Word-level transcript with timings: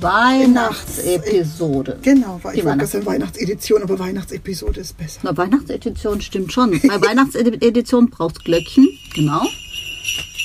Weihnachtsepisode. 0.00 1.98
Genau, 2.02 2.36
ich 2.36 2.42
Die 2.42 2.46
wollte 2.64 2.66
Weihnachts- 2.68 2.92
sagen 2.92 3.06
Weihnachtsedition, 3.06 3.82
aber 3.82 3.98
Weihnachtsepisode 3.98 4.80
ist 4.80 4.96
besser. 4.98 5.20
Na, 5.22 5.36
Weihnachtsedition 5.36 6.20
stimmt 6.20 6.52
schon. 6.52 6.80
Bei 6.86 7.00
Weihnachtsedition 7.00 8.10
brauchst 8.10 8.44
Glöckchen, 8.44 8.88
genau. 9.14 9.42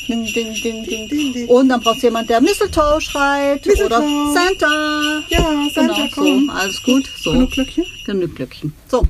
Ding, 0.07 0.25
ding, 0.33 0.53
ding, 0.61 0.85
ding. 0.85 1.07
Ding. 1.33 1.47
Und 1.47 1.69
dann 1.69 1.79
brauchst 1.79 2.03
du 2.03 2.07
jemand, 2.07 2.29
der 2.29 2.41
Mistletoe 2.41 2.99
schreit 2.99 3.65
Mistletoe. 3.65 3.85
oder 3.85 4.33
Santa. 4.33 5.23
Ja, 5.29 5.39
Santa, 5.73 5.93
genau, 5.93 6.09
komm. 6.13 6.45
So, 6.47 6.51
alles 6.51 6.83
gut. 6.83 7.09
So. 7.23 7.31
Genug 7.31 7.51
Glöckchen? 7.51 7.85
Genug 8.05 8.35
Glöckchen. 8.35 8.73
So, 8.89 9.03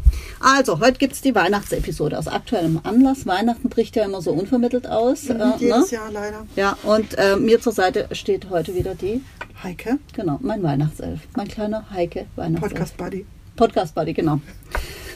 also, 0.43 0.79
heute 0.79 0.97
gibt 0.99 1.13
es 1.13 1.21
die 1.21 1.33
Weihnachtsepisode 1.33 2.17
aus 2.17 2.27
aktuellem 2.27 2.79
Anlass. 2.83 3.25
Weihnachten 3.25 3.69
bricht 3.69 3.95
ja 3.95 4.03
immer 4.05 4.21
so 4.21 4.31
unvermittelt 4.31 4.87
aus. 4.87 5.29
äh, 5.29 5.33
Mhm, 5.33 5.53
Jedes 5.59 5.91
ne? 5.91 5.97
Jahr 5.97 6.11
leider. 6.11 6.45
Ja, 6.55 6.77
und 6.83 7.17
äh, 7.17 7.35
mir 7.37 7.61
zur 7.61 7.71
Seite 7.73 8.07
steht 8.11 8.49
heute 8.49 8.75
wieder 8.75 8.95
die, 8.95 9.21
Heike, 9.63 9.97
genau, 10.13 10.39
mein 10.41 10.61
Weihnachtself. 10.61 11.21
Mein 11.37 11.47
kleiner 11.47 11.89
Heike 11.91 12.25
Weihnachtself. 12.35 12.73
Podcast 12.73 12.97
Buddy. 12.97 13.25
Podcast 13.55 13.95
Buddy, 13.95 14.13
genau. 14.13 14.41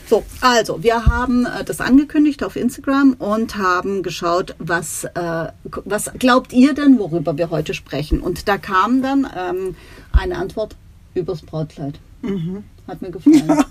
So, 0.08 0.24
also 0.40 0.82
wir 0.82 1.04
haben 1.04 1.44
äh, 1.44 1.64
das 1.64 1.82
angekündigt 1.82 2.42
auf 2.42 2.56
Instagram 2.56 3.12
und 3.18 3.56
haben 3.56 4.02
geschaut, 4.02 4.54
was, 4.58 5.04
äh, 5.04 5.48
was 5.84 6.10
glaubt 6.18 6.54
ihr 6.54 6.72
denn, 6.72 6.98
worüber 6.98 7.36
wir 7.36 7.50
heute 7.50 7.74
sprechen? 7.74 8.20
Und 8.20 8.48
da 8.48 8.56
kam 8.56 9.02
dann 9.02 9.26
ähm, 9.36 9.76
eine 10.12 10.36
Antwort 10.38 10.76
übers 11.14 11.42
Brautkleid. 11.42 11.98
Hat 12.86 13.02
mir 13.02 13.10
gefallen. 13.10 13.44
Ja, 13.48 13.64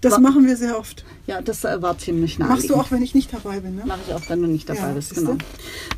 Das 0.00 0.12
war, 0.12 0.20
machen 0.20 0.46
wir 0.46 0.56
sehr 0.56 0.78
oft. 0.78 1.04
ja, 1.26 1.40
das 1.40 1.64
äh, 1.64 1.80
war 1.80 1.96
ziemlich 1.98 2.38
nah. 2.38 2.46
Machst 2.46 2.68
du 2.68 2.74
auch, 2.74 2.90
wenn 2.90 3.02
ich 3.02 3.14
nicht 3.14 3.32
dabei 3.32 3.60
bin, 3.60 3.76
ne? 3.76 3.82
Mache 3.86 4.00
ich 4.06 4.14
auch, 4.14 4.28
wenn 4.28 4.42
du 4.42 4.48
nicht 4.48 4.68
dabei 4.68 4.80
Ja, 4.80 4.92
bist, 4.92 5.14
genau. 5.14 5.36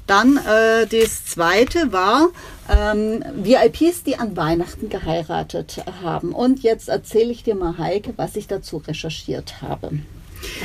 Dann 0.07 0.37
äh, 0.37 0.87
das 0.87 1.25
zweite 1.27 1.93
war 1.93 2.29
ähm, 2.69 3.25
VIPs, 3.35 4.03
die 4.05 4.17
an 4.17 4.37
Weihnachten 4.37 4.89
geheiratet 4.89 5.83
haben. 6.03 6.33
Und 6.33 6.63
jetzt 6.63 6.89
erzähle 6.89 7.33
ich 7.33 7.43
dir 7.43 7.55
mal, 7.55 7.79
Heike, 7.79 8.15
was 8.17 8.37
ich 8.37 8.47
dazu 8.47 8.79
recherchiert 8.79 9.63
habe. 9.63 9.91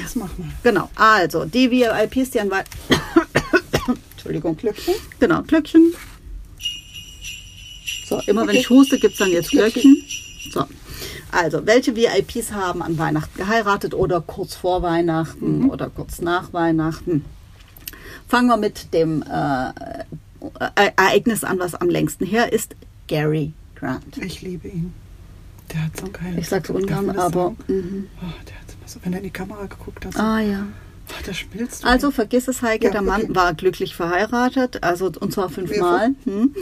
Das 0.02 0.16
mach 0.16 0.38
mal. 0.38 0.50
Genau, 0.64 0.90
also 0.96 1.46
die 1.46 1.72
VIPs, 1.72 2.32
die 2.32 2.40
an 2.40 2.52
Weihnachten... 2.52 2.78
Entschuldigung. 4.12 4.56
Glöckchen? 4.58 4.94
Genau, 5.20 5.42
Glöckchen. 5.42 5.94
So, 8.08 8.20
immer 8.28 8.46
wenn 8.46 8.56
ich 8.56 8.70
huste, 8.70 9.00
gibt 9.00 9.14
es 9.14 9.20
dann 9.20 9.32
jetzt 9.32 9.50
Glöckchen. 9.50 9.98
So. 10.52 10.66
Also, 11.32 11.66
welche 11.66 11.96
VIPs 11.96 12.52
haben 12.52 12.82
an 12.82 12.98
Weihnachten 12.98 13.38
geheiratet 13.38 13.94
oder 13.94 14.22
kurz 14.22 14.56
vor 14.56 14.82
Weihnachten 14.82 15.70
oder 15.70 15.90
kurz 15.90 16.20
nach 16.22 16.52
Weihnachten? 16.54 17.24
Fangen 18.28 18.48
wir 18.48 18.58
mit 18.58 18.94
dem 18.94 19.24
äh, 19.24 19.70
äh, 19.70 20.92
Ereignis 20.96 21.44
an, 21.44 21.60
was 21.60 21.76
am 21.76 21.90
längsten 21.90 22.26
her 22.26 22.52
ist. 22.54 22.76
Gary 23.08 23.54
Grant. 23.76 24.18
Ich 24.18 24.42
liebe 24.42 24.68
ihn. 24.68 24.94
Der 25.74 25.86
hat 25.86 25.98
so 26.00 26.06
ein 26.06 26.14
geiles 26.14 26.38
Ich 26.40 26.50
sag's 26.50 26.70
ungern, 26.70 27.10
aber. 27.18 27.52
Mhm. 27.68 28.08
Oh, 28.22 28.26
der 28.48 28.56
hat 28.56 28.74
immer 28.78 28.88
so, 28.88 29.00
wenn 29.04 29.14
er 29.14 29.20
in 29.20 29.26
die 29.26 29.30
Kamera 29.32 29.66
geguckt 29.66 30.06
hat, 30.06 30.14
so, 30.14 30.20
Ah 30.20 30.40
ja. 30.40 30.68
oh, 31.10 31.24
der 31.26 31.34
schmilzt. 31.34 31.86
Also 31.86 32.12
vergiss 32.12 32.48
es, 32.48 32.62
Heike, 32.62 32.86
Ja, 32.86 32.92
der 32.92 33.02
Mann 33.02 33.24
okay. 33.24 33.36
war 33.36 33.54
glücklich 33.54 33.96
verheiratet, 33.96 34.84
also 34.84 35.12
und 35.20 35.32
zwar 35.34 35.50
fünfmal. 35.50 36.12
Hm. 36.26 36.54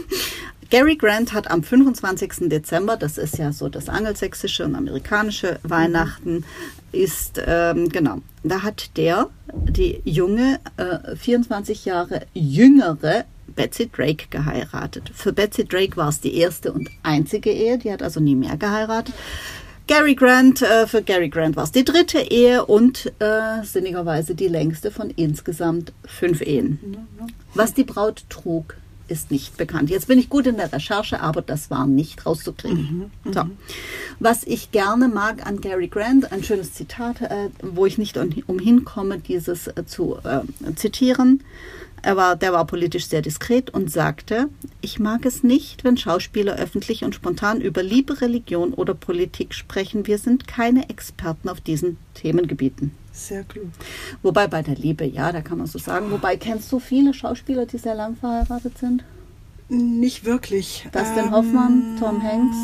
Gary 0.70 0.96
Grant 0.96 1.34
hat 1.34 1.50
am 1.50 1.64
25. 1.64 2.48
Dezember, 2.50 2.96
das 2.96 3.18
ist 3.18 3.40
ja 3.40 3.52
so 3.52 3.70
das 3.70 3.90
angelsächsische 3.90 4.66
und 4.66 4.76
amerikanische 4.76 5.60
Weihnachten, 5.64 6.46
ist, 6.92 7.42
ähm, 7.44 7.90
genau, 7.90 8.20
da 8.44 8.62
hat 8.62 8.96
der 8.96 9.30
die 9.52 10.00
junge, 10.06 10.60
äh, 10.78 11.16
24 11.16 11.86
Jahre 11.86 12.28
jüngere 12.36 13.26
Betsy 13.48 13.90
Drake 13.90 14.28
geheiratet. 14.30 15.12
Für 15.14 15.34
Betsy 15.34 15.66
Drake 15.66 15.98
war 15.98 16.10
es 16.10 16.22
die 16.22 16.36
erste 16.36 16.72
und 16.72 16.92
einzige 17.02 17.52
Ehe, 17.52 17.80
die 17.80 17.92
hat 17.92 18.04
also 18.04 18.20
nie 18.20 18.36
mehr 18.36 18.56
geheiratet. 18.56 19.16
Gary 19.88 20.14
Grant, 20.14 20.62
äh, 20.62 20.86
für 20.86 21.02
Gary 21.02 21.30
Grant 21.30 21.56
war 21.56 21.64
es 21.64 21.72
die 21.72 21.84
dritte 21.84 22.20
Ehe 22.20 22.64
und 22.64 23.12
äh, 23.18 23.64
sinnigerweise 23.64 24.36
die 24.36 24.48
längste 24.48 24.92
von 24.92 25.10
insgesamt 25.10 25.94
fünf 26.06 26.42
Ehen. 26.42 27.08
Was 27.56 27.74
die 27.74 27.86
Braut 27.86 28.24
trug, 28.30 28.76
ist 29.10 29.32
nicht 29.32 29.58
bekannt. 29.58 29.90
Jetzt 29.90 30.08
bin 30.08 30.20
ich 30.20 30.30
gut 30.30 30.48
in 30.48 30.58
der 30.58 30.72
Recherche, 30.72 31.20
aber 31.22 31.42
das 31.42 31.70
war 31.70 31.88
nicht 31.88 32.26
rauszukriegen. 32.26 33.12
So. 33.26 33.44
Was 34.20 34.44
ich 34.46 34.72
gerne 34.72 35.08
mag 35.08 35.46
an 35.46 35.62
Gary 35.62 35.88
Grant, 35.88 36.32
ein 36.32 36.44
schönes 36.44 36.74
Zitat, 36.74 37.22
äh, 37.22 37.50
wo 37.62 37.86
ich 37.86 37.98
nicht 37.98 38.18
um- 38.18 38.30
umhin 38.48 38.86
komme, 38.86 39.20
dieses 39.20 39.68
äh, 39.68 39.86
zu 39.86 40.18
äh, 40.24 40.42
zitieren. 40.76 41.44
Er 42.02 42.16
war, 42.16 42.38
der 42.38 42.54
war 42.54 42.66
politisch 42.66 43.08
sehr 43.08 43.22
diskret 43.22 43.72
und 43.72 43.92
sagte, 43.92 44.48
ich 44.80 45.00
mag 45.00 45.26
es 45.26 45.44
nicht, 45.44 45.84
wenn 45.84 45.98
Schauspieler 45.98 46.56
öffentlich 46.56 47.04
und 47.04 47.14
spontan 47.14 47.60
über 47.60 47.84
Liebe, 47.84 48.22
Religion 48.22 48.74
oder 48.74 48.94
Politik 48.94 49.54
sprechen. 49.54 50.08
Wir 50.08 50.18
sind 50.18 50.48
keine 50.48 50.90
Experten 50.90 51.50
auf 51.50 51.60
diesen 51.60 51.98
Themengebieten. 52.14 52.92
Sehr 53.20 53.44
klug. 53.44 53.68
Wobei 54.22 54.48
bei 54.48 54.62
der 54.62 54.76
Liebe, 54.76 55.06
ja, 55.06 55.32
da 55.32 55.42
kann 55.42 55.58
man 55.58 55.68
so 55.68 55.78
sagen. 55.78 56.10
Wobei 56.10 56.38
kennst 56.38 56.72
du 56.72 56.80
viele 56.80 57.14
Schauspieler, 57.14 57.66
die 57.66 57.78
sehr 57.78 57.94
lang 57.96 58.16
verheiratet 58.16 58.78
sind? 58.78 59.04
Nicht 59.68 60.24
wirklich. 60.26 60.88
Dustin 60.94 61.26
Ähm, 61.26 61.32
Hoffmann, 61.32 61.98
Tom 62.00 62.24
Hanks. 62.24 62.56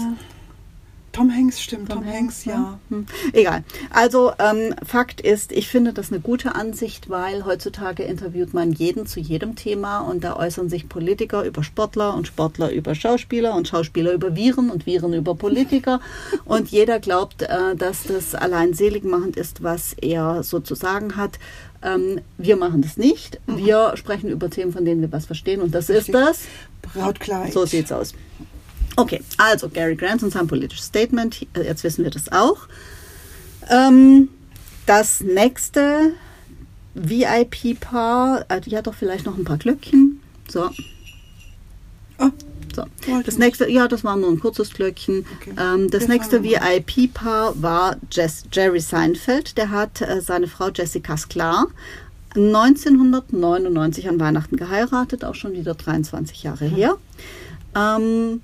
Tom 1.16 1.32
Hanks, 1.32 1.62
stimmt. 1.62 1.90
Tom, 1.90 2.06
Hanks, 2.06 2.44
ja. 2.44 2.78
Hm. 2.90 3.06
Egal. 3.32 3.64
Also 3.90 4.34
ähm, 4.38 4.76
Fakt 4.86 5.22
ist, 5.22 5.54
ich 5.54 5.70
finde 5.70 5.94
das 5.94 6.12
eine 6.12 6.20
gute 6.20 6.56
Ansicht, 6.56 7.10
weil 7.10 7.46
heutzutage 7.46 8.04
interviewt 8.04 8.54
man 8.54 8.74
jeden 8.74 9.06
zu 9.06 9.22
jedem 9.22 9.56
Thema 9.56 10.02
und 10.02 10.26
da 10.26 10.36
äußern 10.36 10.68
sich 10.68 10.90
Politiker 10.90 11.46
über 11.46 11.64
Sportler 11.64 12.16
und 12.16 12.28
Sportler 12.28 12.70
über 12.70 12.96
Schauspieler 12.96 13.56
und 13.56 13.70
Schauspieler 13.70 14.12
über 14.12 14.36
Viren 14.36 14.70
und 14.70 14.86
Viren 14.86 15.14
über 15.14 15.36
Politiker 15.36 16.02
und 16.44 16.68
jeder 16.68 17.00
glaubt, 17.00 17.44
äh, 17.44 17.78
dass 17.78 18.04
das 18.04 18.36
allein 18.36 18.74
seligmachend 18.74 19.38
ist, 19.38 19.64
was 19.64 19.94
er 19.94 20.44
sozusagen 20.44 21.16
hat. 21.16 21.40
Ähm, 21.82 22.20
wir 22.38 22.58
machen 22.58 22.82
das 22.82 22.98
nicht. 22.98 23.40
Wir 23.48 23.94
sprechen 23.96 24.30
über 24.30 24.50
Themen, 24.50 24.74
von 24.74 24.84
denen 24.84 25.00
wir 25.00 25.14
was 25.14 25.26
verstehen 25.26 25.62
und 25.62 25.74
das 25.74 25.90
ist 25.90 26.14
das. 26.14 26.42
Brautkleid. 26.82 27.54
So 27.54 27.66
sieht's 27.66 27.94
aus. 27.94 28.14
Okay, 28.96 29.22
also 29.38 29.70
Gary 29.70 29.96
Grant 29.96 30.24
und 30.24 30.32
sein 30.32 30.48
politisches 30.48 30.86
Statement. 30.86 31.46
Äh, 31.54 31.64
Jetzt 31.64 31.84
wissen 31.84 32.04
wir 32.04 32.12
das 32.12 32.32
auch. 32.32 32.68
Ähm, 33.70 34.30
das 34.86 35.22
nächste 35.22 36.14
VIP-Paar, 36.94 38.46
äh, 38.50 38.62
die 38.62 38.76
hat 38.78 38.88
doch 38.88 38.94
vielleicht 38.94 39.26
noch 39.26 39.38
ein 39.38 39.44
paar 39.44 39.58
Glöckchen. 39.58 40.22
So, 40.48 40.70
Oh, 42.20 42.30
so. 42.74 42.86
Das 43.26 43.38
nächste, 43.38 43.70
ja, 43.70 43.88
das 43.88 44.04
war 44.04 44.16
nur 44.16 44.30
ein 44.30 44.40
kurzes 44.40 44.74
Glöckchen. 44.74 45.26
Okay. 45.40 45.54
Ähm, 45.60 45.90
das 45.90 46.04
Wir 46.04 46.10
nächste 46.10 46.44
VIP-Paar 46.44 47.62
war 47.62 47.98
Jess, 48.12 48.46
Jerry 48.52 48.80
Seinfeld. 48.80 49.58
Der 49.58 49.70
hat 49.72 50.02
äh, 50.02 50.22
seine 50.22 50.48
Frau 50.48 50.70
Jessica 50.70 51.18
Sklar 51.18 51.68
1999 52.36 54.10
an 54.10 54.20
Weihnachten 54.20 54.58
geheiratet, 54.58 55.24
auch 55.24 55.36
schon 55.36 55.54
wieder 55.54 55.74
23 55.74 56.44
Jahre 56.44 56.66
her. 56.66 56.98
Ähm, 57.76 58.42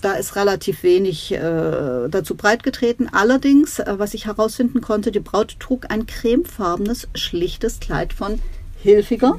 da 0.00 0.12
ist 0.12 0.36
relativ 0.36 0.82
wenig 0.82 1.32
äh, 1.32 2.08
dazu 2.08 2.34
breitgetreten. 2.34 3.08
Allerdings, 3.12 3.78
äh, 3.78 3.94
was 3.96 4.14
ich 4.14 4.26
herausfinden 4.26 4.80
konnte, 4.80 5.10
die 5.10 5.20
Braut 5.20 5.56
trug 5.58 5.86
ein 5.90 6.06
cremefarbenes, 6.06 7.08
schlichtes 7.14 7.80
Kleid 7.80 8.12
von 8.12 8.40
Hilfiger. 8.82 9.38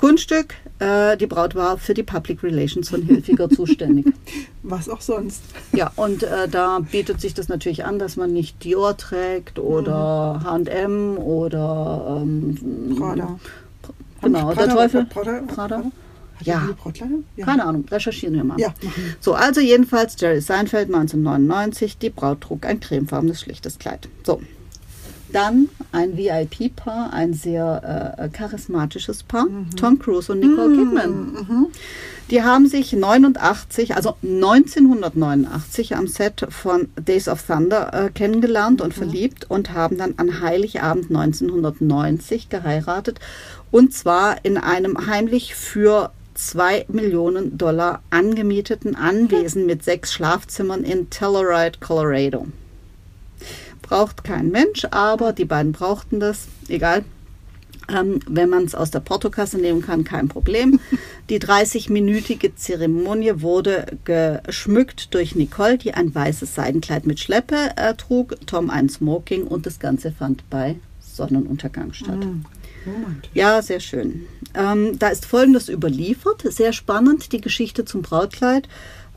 Kunststück. 0.00 0.54
Äh, 0.78 1.16
die 1.16 1.26
Braut 1.26 1.54
war 1.54 1.78
für 1.78 1.94
die 1.94 2.02
Public 2.02 2.42
Relations 2.42 2.88
von 2.90 3.02
Hilfiger 3.02 3.48
zuständig. 3.50 4.06
Was 4.62 4.88
auch 4.88 5.00
sonst. 5.00 5.42
Ja, 5.72 5.90
und 5.96 6.22
äh, 6.22 6.48
da 6.48 6.80
bietet 6.80 7.20
sich 7.20 7.34
das 7.34 7.48
natürlich 7.48 7.84
an, 7.84 7.98
dass 7.98 8.16
man 8.16 8.32
nicht 8.32 8.62
Dior 8.64 8.96
trägt 8.96 9.58
oder 9.58 10.40
H&M 10.44 11.16
oder 11.16 12.20
ähm, 12.22 12.96
Prada. 12.98 13.38
Genau, 14.20 14.52
Prada, 14.52 14.66
der 14.66 14.74
Teufel. 14.74 15.04
Prada, 15.06 15.42
Prada. 15.46 15.82
Hat 16.38 16.46
Ja. 16.46 16.68
Ja. 17.36 17.44
Keine 17.46 17.64
Ahnung, 17.64 17.84
recherchieren 17.90 18.34
wir 18.34 18.44
mal. 18.44 18.58
Ja. 18.60 18.74
So, 19.20 19.34
also 19.34 19.60
jedenfalls 19.60 20.16
Jerry 20.18 20.40
Seinfeld 20.40 20.86
1999, 20.88 21.98
die 21.98 22.10
Braut 22.10 22.40
trug 22.40 22.64
ein 22.66 22.80
cremefarbenes 22.80 23.40
schlichtes 23.40 23.78
Kleid. 23.78 24.08
So, 24.24 24.40
Dann 25.32 25.68
ein 25.92 26.16
VIP-Paar, 26.16 27.12
ein 27.12 27.34
sehr 27.34 28.16
äh, 28.18 28.28
charismatisches 28.30 29.22
Paar, 29.24 29.46
Tom 29.76 29.98
Cruise 29.98 30.32
und 30.32 30.40
Nicole 30.40 30.74
Kidman. 30.76 31.66
Die 32.30 32.42
haben 32.42 32.66
sich 32.66 32.92
89, 32.92 33.96
also 33.96 34.16
1989 34.22 35.96
am 35.96 36.06
Set 36.06 36.46
von 36.50 36.88
Days 36.96 37.26
of 37.28 37.42
Thunder 37.42 37.92
äh, 37.92 38.10
kennengelernt 38.10 38.80
und 38.82 38.92
verliebt 38.92 39.50
und 39.50 39.72
haben 39.72 39.96
dann 39.96 40.14
an 40.18 40.40
Heiligabend 40.42 41.10
1990 41.10 42.48
geheiratet. 42.50 43.18
Und 43.70 43.94
zwar 43.94 44.44
in 44.44 44.56
einem 44.58 45.06
heimlich 45.06 45.54
für 45.54 46.12
2 46.38 46.86
Millionen 46.88 47.58
Dollar 47.58 48.00
angemieteten 48.10 48.94
Anwesen 48.94 49.66
mit 49.66 49.82
sechs 49.82 50.12
Schlafzimmern 50.12 50.84
in 50.84 51.10
Telluride, 51.10 51.80
Colorado. 51.80 52.46
Braucht 53.82 54.22
kein 54.22 54.50
Mensch, 54.50 54.86
aber 54.92 55.32
die 55.32 55.44
beiden 55.44 55.72
brauchten 55.72 56.20
das. 56.20 56.46
Egal. 56.68 57.04
Ähm, 57.92 58.20
wenn 58.28 58.50
man 58.50 58.64
es 58.64 58.76
aus 58.76 58.92
der 58.92 59.00
Portokasse 59.00 59.58
nehmen 59.58 59.82
kann, 59.82 60.04
kein 60.04 60.28
Problem. 60.28 60.78
Die 61.28 61.40
30-minütige 61.40 62.54
Zeremonie 62.54 63.40
wurde 63.40 63.98
geschmückt 64.04 65.14
durch 65.14 65.34
Nicole, 65.34 65.78
die 65.78 65.94
ein 65.94 66.14
weißes 66.14 66.54
Seidenkleid 66.54 67.04
mit 67.04 67.18
Schleppe 67.18 67.70
äh, 67.76 67.94
trug, 67.94 68.36
Tom 68.46 68.70
ein 68.70 68.88
Smoking 68.88 69.44
und 69.44 69.66
das 69.66 69.80
Ganze 69.80 70.12
fand 70.12 70.48
bei 70.50 70.76
Sonnenuntergang 71.00 71.92
statt. 71.94 72.18
Moment. 72.84 73.28
Ja, 73.34 73.62
sehr 73.62 73.80
schön. 73.80 74.26
Ähm, 74.54 74.98
da 74.98 75.08
ist 75.08 75.26
Folgendes 75.26 75.68
überliefert, 75.68 76.42
sehr 76.42 76.72
spannend, 76.72 77.32
die 77.32 77.40
Geschichte 77.40 77.84
zum 77.84 78.02
Brautkleid. 78.02 78.68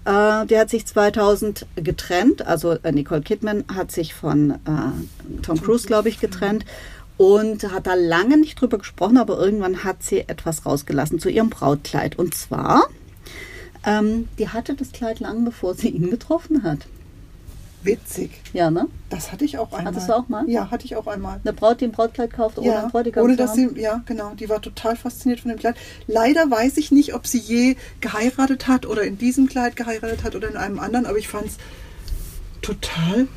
Äh, 0.05 0.45
der 0.47 0.61
hat 0.61 0.69
sich 0.69 0.85
2000 0.85 1.65
getrennt, 1.75 2.45
also 2.45 2.71
äh, 2.71 2.91
Nicole 2.91 3.21
Kidman 3.21 3.65
hat 3.73 3.91
sich 3.91 4.13
von 4.13 4.51
äh, 4.51 5.41
Tom 5.43 5.61
Cruise, 5.61 5.85
glaube 5.85 6.09
ich, 6.09 6.19
getrennt 6.19 6.65
und 7.17 7.71
hat 7.71 7.85
da 7.85 7.93
lange 7.93 8.37
nicht 8.37 8.59
drüber 8.59 8.79
gesprochen, 8.79 9.17
aber 9.17 9.37
irgendwann 9.37 9.83
hat 9.83 10.01
sie 10.01 10.21
etwas 10.21 10.65
rausgelassen 10.65 11.19
zu 11.19 11.29
ihrem 11.29 11.51
Brautkleid. 11.51 12.17
Und 12.17 12.33
zwar, 12.33 12.87
ähm, 13.85 14.27
die 14.39 14.49
hatte 14.49 14.73
das 14.73 14.91
Kleid 14.91 15.19
lang, 15.19 15.45
bevor 15.45 15.75
sie 15.75 15.89
ihn 15.89 16.09
getroffen 16.09 16.63
hat. 16.63 16.79
Witzig. 17.83 18.31
Ja, 18.53 18.69
ne? 18.69 18.87
Das 19.09 19.31
hatte 19.31 19.45
ich 19.45 19.57
auch 19.57 19.71
einmal. 19.71 19.93
Hattest 19.93 20.09
du 20.09 20.13
auch 20.13 20.27
mal? 20.27 20.47
Ja, 20.49 20.69
hatte 20.69 20.85
ich 20.85 20.95
auch 20.95 21.07
einmal. 21.07 21.39
Eine 21.43 21.53
Braut, 21.53 21.81
die 21.81 21.85
ein 21.85 21.91
Brautkleid 21.91 22.31
kauft, 22.31 22.57
ohne 22.59 22.67
ja, 22.67 22.83
ein 22.83 22.91
Bräutigam 22.91 23.23
ohne 23.23 23.35
dass 23.35 23.55
sie, 23.55 23.69
ja, 23.75 24.03
genau, 24.05 24.33
die 24.35 24.49
war 24.49 24.61
total 24.61 24.95
fasziniert 24.95 25.39
von 25.39 25.49
dem 25.49 25.59
Kleid. 25.59 25.75
Leider 26.07 26.49
weiß 26.49 26.77
ich 26.77 26.91
nicht, 26.91 27.13
ob 27.15 27.25
sie 27.25 27.39
je 27.39 27.75
geheiratet 27.99 28.67
hat 28.67 28.85
oder 28.85 29.03
in 29.03 29.17
diesem 29.17 29.47
Kleid 29.47 29.75
geheiratet 29.75 30.23
hat 30.23 30.35
oder 30.35 30.47
in 30.49 30.57
einem 30.57 30.79
anderen, 30.79 31.05
aber 31.05 31.17
ich 31.17 31.27
fand 31.27 31.47
es 31.47 31.57
total 32.61 33.27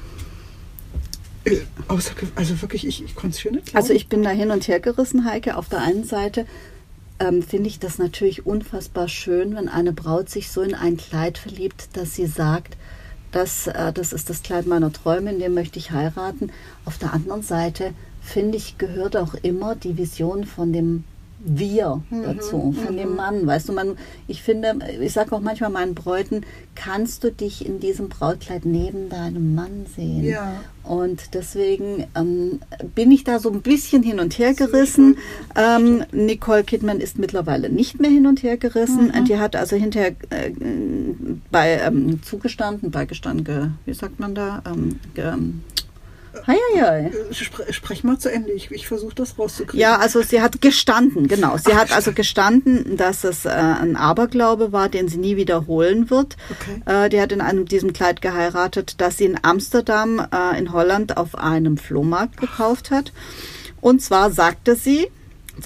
äh, 1.44 1.60
also 1.88 2.62
wirklich, 2.62 2.86
ich, 2.86 3.04
ich 3.04 3.14
konnte 3.14 3.34
es 3.34 3.40
schön 3.40 3.54
nicht 3.54 3.66
glauben. 3.66 3.78
Also 3.78 3.92
ich 3.92 4.08
bin 4.08 4.22
da 4.22 4.30
hin 4.30 4.50
und 4.50 4.66
her 4.68 4.80
gerissen, 4.80 5.24
Heike. 5.24 5.56
Auf 5.56 5.68
der 5.68 5.80
einen 5.80 6.04
Seite 6.04 6.46
ähm, 7.20 7.42
finde 7.42 7.68
ich 7.68 7.78
das 7.78 7.98
natürlich 7.98 8.46
unfassbar 8.46 9.08
schön, 9.08 9.54
wenn 9.54 9.68
eine 9.68 9.92
Braut 9.92 10.28
sich 10.28 10.50
so 10.50 10.62
in 10.62 10.74
ein 10.74 10.96
Kleid 10.96 11.38
verliebt, 11.38 11.88
dass 11.94 12.14
sie 12.14 12.26
sagt, 12.26 12.76
das, 13.34 13.66
äh, 13.66 13.92
das 13.92 14.12
ist 14.12 14.30
das 14.30 14.42
Kleid 14.42 14.66
meiner 14.66 14.92
Träume, 14.92 15.32
in 15.32 15.40
dem 15.40 15.54
möchte 15.54 15.78
ich 15.78 15.90
heiraten. 15.90 16.50
Auf 16.84 16.98
der 16.98 17.12
anderen 17.12 17.42
Seite 17.42 17.92
finde 18.22 18.56
ich, 18.56 18.78
gehört 18.78 19.16
auch 19.16 19.34
immer 19.34 19.74
die 19.74 19.96
Vision 19.98 20.44
von 20.44 20.72
dem 20.72 21.04
Wir 21.44 22.02
dazu, 22.10 22.74
von 22.84 22.96
dem 22.96 23.16
Mann. 23.16 23.46
Weißt 23.46 23.68
du, 23.68 23.72
man, 23.72 23.96
ich 24.26 24.42
finde, 24.42 24.78
ich 25.00 25.12
sage 25.12 25.32
auch 25.32 25.40
manchmal 25.40 25.70
meinen 25.70 25.94
Bräuten, 25.94 26.42
kannst 26.74 27.22
du 27.22 27.30
dich 27.30 27.66
in 27.66 27.80
diesem 27.80 28.08
Brautkleid 28.08 28.64
neben 28.64 29.10
deinem 29.10 29.54
Mann 29.54 29.86
sehen? 29.94 30.24
Ja. 30.24 30.60
Und 30.82 31.34
deswegen 31.34 32.06
ähm, 32.14 32.60
bin 32.94 33.10
ich 33.10 33.24
da 33.24 33.38
so 33.38 33.50
ein 33.50 33.62
bisschen 33.62 34.02
hin 34.02 34.20
und 34.20 34.38
her 34.38 34.54
gerissen. 34.54 35.16
Ähm, 35.56 36.04
Nicole 36.12 36.64
Kidman 36.64 37.00
ist 37.00 37.18
mittlerweile 37.18 37.70
nicht 37.70 38.00
mehr 38.00 38.10
hin 38.10 38.26
und 38.26 38.42
her 38.42 38.56
gerissen. 38.56 39.12
Die 39.28 39.38
hat 39.38 39.56
also 39.56 39.76
hinterher 39.76 40.14
äh, 40.30 40.50
bei 41.50 41.80
ähm, 41.80 42.22
zugestanden, 42.22 42.90
beigestanden, 42.90 43.44
ge, 43.44 43.68
wie 43.86 43.94
sagt 43.94 44.20
man 44.20 44.34
da? 44.34 44.62
Ähm, 44.66 44.98
ge, 45.14 45.32
hei, 46.46 46.56
hei, 46.74 46.80
hei. 46.80 47.10
Äh, 47.30 47.34
Spre 47.34 47.72
sprech 47.72 48.04
mal 48.04 48.18
zu 48.18 48.30
Ende, 48.30 48.52
ich, 48.52 48.70
ich 48.70 48.86
versuche 48.86 49.14
das 49.14 49.38
rauszukriegen. 49.38 49.80
Ja, 49.80 49.98
also 49.98 50.22
sie 50.22 50.40
hat 50.40 50.60
gestanden, 50.60 51.28
genau. 51.28 51.56
Sie 51.56 51.74
hat 51.74 51.92
also 51.92 52.12
gestanden, 52.12 52.96
dass 52.96 53.24
es 53.24 53.44
äh, 53.44 53.50
ein 53.50 53.96
Aberglaube 53.96 54.72
war, 54.72 54.88
den 54.88 55.08
sie 55.08 55.18
nie 55.18 55.36
wiederholen 55.36 56.10
wird. 56.10 56.36
Okay. 56.50 57.04
Äh, 57.06 57.08
die 57.08 57.20
hat 57.20 57.32
in 57.32 57.40
einem 57.40 57.66
diesem 57.66 57.92
Kleid 57.92 58.22
geheiratet, 58.22 58.96
das 58.98 59.18
sie 59.18 59.26
in 59.26 59.38
Amsterdam 59.42 60.26
äh, 60.32 60.58
in 60.58 60.72
Holland 60.72 61.16
auf 61.16 61.36
einem 61.36 61.76
Flohmarkt 61.76 62.38
gekauft 62.38 62.90
hat. 62.90 63.12
Und 63.80 64.00
zwar 64.02 64.30
sagte 64.30 64.76
sie, 64.76 65.08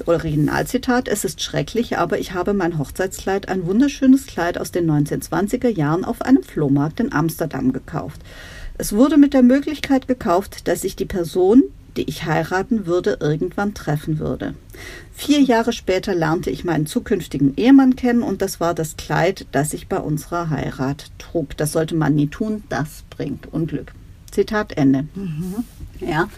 Originalzitat, 0.07 1.09
es 1.09 1.25
ist 1.25 1.43
schrecklich, 1.43 1.99
aber 1.99 2.19
ich 2.19 2.33
habe 2.33 2.53
mein 2.53 2.79
Hochzeitskleid, 2.79 3.49
ein 3.49 3.67
wunderschönes 3.67 4.27
Kleid 4.27 4.59
aus 4.59 4.71
den 4.71 4.91
1920er 4.91 5.69
Jahren 5.69 6.05
auf 6.05 6.23
einem 6.23 6.43
Flohmarkt 6.43 7.01
in 7.01 7.13
Amsterdam 7.13 7.73
gekauft. 7.73 8.21
Es 8.81 8.93
wurde 8.93 9.19
mit 9.19 9.35
der 9.35 9.43
Möglichkeit 9.43 10.07
gekauft, 10.07 10.69
dass 10.69 10.85
ich 10.85 10.95
die 10.95 11.05
Person, 11.05 11.65
die 11.97 12.09
ich 12.09 12.25
heiraten 12.27 12.87
würde, 12.87 13.19
irgendwann 13.21 13.75
treffen 13.75 14.21
würde. 14.21 14.55
Vier 15.13 15.41
Jahre 15.41 15.73
später 15.73 16.15
lernte 16.15 16.51
ich 16.51 16.65
meinen 16.65 16.87
zukünftigen 16.87 17.57
Ehemann 17.57 17.97
kennen 17.97 18.23
und 18.23 18.41
das 18.41 18.61
war 18.61 18.75
das 18.75 18.97
Kleid, 18.97 19.47
das 19.51 19.75
ich 19.75 19.89
bei 19.89 19.99
unserer 19.99 20.51
Heirat 20.51 21.11
trug. 21.19 21.57
Das 21.57 21.73
sollte 21.73 21.97
man 21.97 22.15
nie 22.15 22.29
tun, 22.29 22.63
das 22.69 23.03
bringt 23.11 23.53
Unglück. 23.53 23.93
Zitat 24.31 24.77
Ende. 24.77 25.09
Ja. 25.99 26.29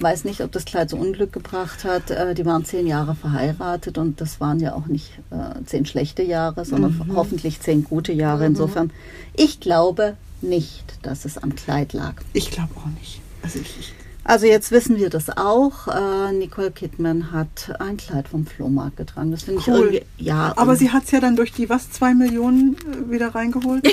Weiß 0.00 0.24
nicht, 0.24 0.42
ob 0.42 0.52
das 0.52 0.64
Kleid 0.64 0.90
so 0.90 0.96
Unglück 0.96 1.32
gebracht 1.32 1.84
hat. 1.84 2.10
Äh, 2.10 2.34
Die 2.34 2.44
waren 2.44 2.64
zehn 2.64 2.86
Jahre 2.86 3.14
verheiratet 3.14 3.98
und 3.98 4.20
das 4.20 4.40
waren 4.40 4.60
ja 4.60 4.74
auch 4.74 4.86
nicht 4.86 5.10
äh, 5.30 5.64
zehn 5.64 5.86
schlechte 5.86 6.22
Jahre, 6.22 6.64
sondern 6.64 7.08
hoffentlich 7.14 7.60
zehn 7.60 7.84
gute 7.84 8.12
Jahre. 8.12 8.46
Insofern, 8.46 8.92
ich 9.36 9.60
glaube 9.60 10.16
nicht, 10.46 10.84
dass 11.02 11.24
es 11.24 11.38
am 11.38 11.54
Kleid 11.54 11.92
lag. 11.92 12.14
Ich 12.32 12.50
glaube 12.50 12.70
auch 12.76 12.86
nicht. 13.00 13.20
Also 13.42 13.58
ich, 13.60 13.78
ich 13.78 13.92
Also 14.24 14.46
jetzt 14.46 14.70
wissen 14.72 14.96
wir 14.96 15.10
das 15.10 15.36
auch. 15.36 15.88
Äh, 15.88 16.32
Nicole 16.32 16.70
Kidman 16.70 17.32
hat 17.32 17.72
ein 17.80 17.96
Kleid 17.96 18.28
vom 18.28 18.46
Flohmarkt 18.46 18.96
getragen. 18.96 19.30
Das 19.30 19.44
finde 19.44 19.60
ich 19.60 19.68
Cool. 19.68 19.78
irgendwie. 19.94 20.02
Ja, 20.18 20.52
aber 20.56 20.76
sie 20.76 20.90
hat 20.90 21.04
es 21.04 21.10
ja 21.10 21.20
dann 21.20 21.36
durch 21.36 21.52
die 21.52 21.68
was, 21.68 21.90
zwei 21.90 22.14
Millionen 22.14 22.76
äh, 22.76 23.10
wieder 23.10 23.34
reingeholt. 23.34 23.86
Heike, 23.86 23.92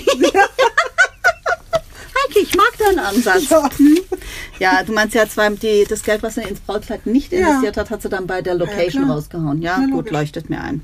ich 2.42 2.56
mag 2.56 2.72
deinen 2.80 3.00
Ansatz. 3.00 3.50
Ja. 3.50 3.70
Hm? 3.78 3.98
Ja, 4.64 4.82
du 4.84 4.94
meinst 4.94 5.14
ja 5.14 5.28
zwar 5.28 5.50
die, 5.52 5.86
das 5.88 6.04
Geld, 6.04 6.24
was 6.24 6.36
sie 6.36 6.42
ins 6.42 6.60
Brautkleid 6.62 7.06
nicht 7.06 7.32
Ja. 7.32 7.40
investiert 7.40 7.78
hat, 7.78 7.90
hat 7.90 8.02
sie 8.02 8.10
dann 8.10 8.28
bei 8.28 8.42
der 8.42 8.56
Location 8.56 9.04
klar. 9.04 9.16
rausgehauen. 9.18 9.62
Ja, 9.62 9.78
Na, 9.80 9.94
gut, 9.94 10.10
leuchtet 10.10 10.50
mir 10.50 10.62
ein. 10.62 10.82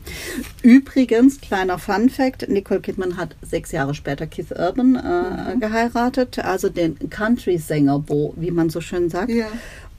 Übrigens, 0.61 1.39
kleiner 1.41 1.79
Fun 1.79 2.09
Fact, 2.09 2.47
Nicole 2.49 2.81
Kidman 2.81 3.17
hat 3.17 3.35
sechs 3.41 3.71
Jahre 3.71 3.93
später 3.95 4.27
Keith 4.27 4.51
Urban 4.51 4.95
äh, 4.95 5.55
Mhm. 5.55 5.59
geheiratet, 5.61 6.39
also 6.39 6.69
den 6.69 6.97
Country-Sänger, 7.09 7.99
Bo, 7.99 8.33
wie 8.37 8.51
man 8.51 8.69
so 8.69 8.81
schön 8.81 9.09
sagt. 9.09 9.29
Ja. 9.31 9.47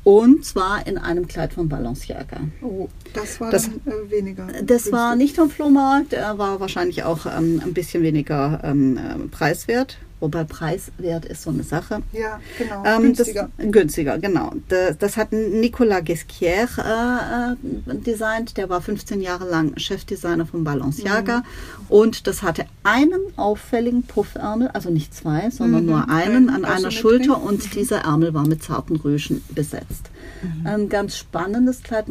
Und 0.03 0.45
zwar 0.47 0.87
in 0.87 0.97
einem 0.97 1.29
Kleid 1.29 1.53
von 1.53 1.69
Balenciaga. 1.69 2.39
Oh, 2.63 2.89
das 3.13 3.39
war 3.41 3.51
Das- 3.51 3.69
dann 3.85 3.93
äh, 3.93 4.11
weniger. 4.11 4.47
Das 4.65 4.91
war 4.93 5.11
günstig. 5.11 5.19
nicht 5.29 5.37
vom 5.37 5.51
Flohmarkt, 5.51 6.13
er 6.15 6.39
war 6.39 6.59
wahrscheinlich 6.61 7.05
auch 7.05 7.27
ähm, 7.27 7.61
ein 7.65 7.75
bisschen 7.75 8.03
weniger 8.03 8.61
ähm, 8.65 8.99
ähm, 8.99 9.31
preiswert. 9.31 9.99
Wobei 10.21 10.45
preiswert 10.45 11.25
ist 11.25 11.43
so 11.43 11.51
eine 11.51 11.63
Sache. 11.63 12.03
Ja, 12.13 12.39
genau. 12.59 12.85
Ähm, 12.85 13.03
günstiger. 13.03 13.49
Das, 13.57 13.73
günstiger, 13.73 14.19
genau. 14.19 14.53
Das, 14.69 14.99
das 14.99 15.17
hat 15.17 15.33
Nicolas 15.33 16.05
Guesquier 16.05 16.69
äh, 16.79 17.53
äh, 17.53 17.95
designt. 17.97 18.59
Der 18.59 18.69
war 18.69 18.83
15 18.83 19.23
Jahre 19.23 19.49
lang 19.49 19.77
Chefdesigner 19.79 20.45
von 20.45 20.63
Balenciaga. 20.63 21.39
Mhm. 21.39 21.45
Und 21.89 22.27
das 22.27 22.43
hatte 22.43 22.67
einen 22.83 23.21
auffälligen 23.37 24.03
Puffärmel, 24.03 24.69
also 24.69 24.91
nicht 24.91 25.15
zwei, 25.15 25.49
sondern 25.51 25.85
Mhm, 25.85 25.91
nur 25.91 26.09
einen 26.11 26.51
an 26.51 26.65
einer 26.65 26.75
Asymmetrie. 26.75 26.97
Schulter. 26.97 27.43
Und 27.43 27.75
dieser 27.75 28.01
Ärmel 28.03 28.35
war 28.35 28.47
mit 28.47 28.63
zarten 28.63 28.97
Rüschen 28.97 29.43
besetzt. 29.55 30.11
Mhm. 30.43 30.67
Ein 30.67 30.89
ganz 30.91 31.17
spannendes 31.17 31.83
Kleid. 31.83 32.07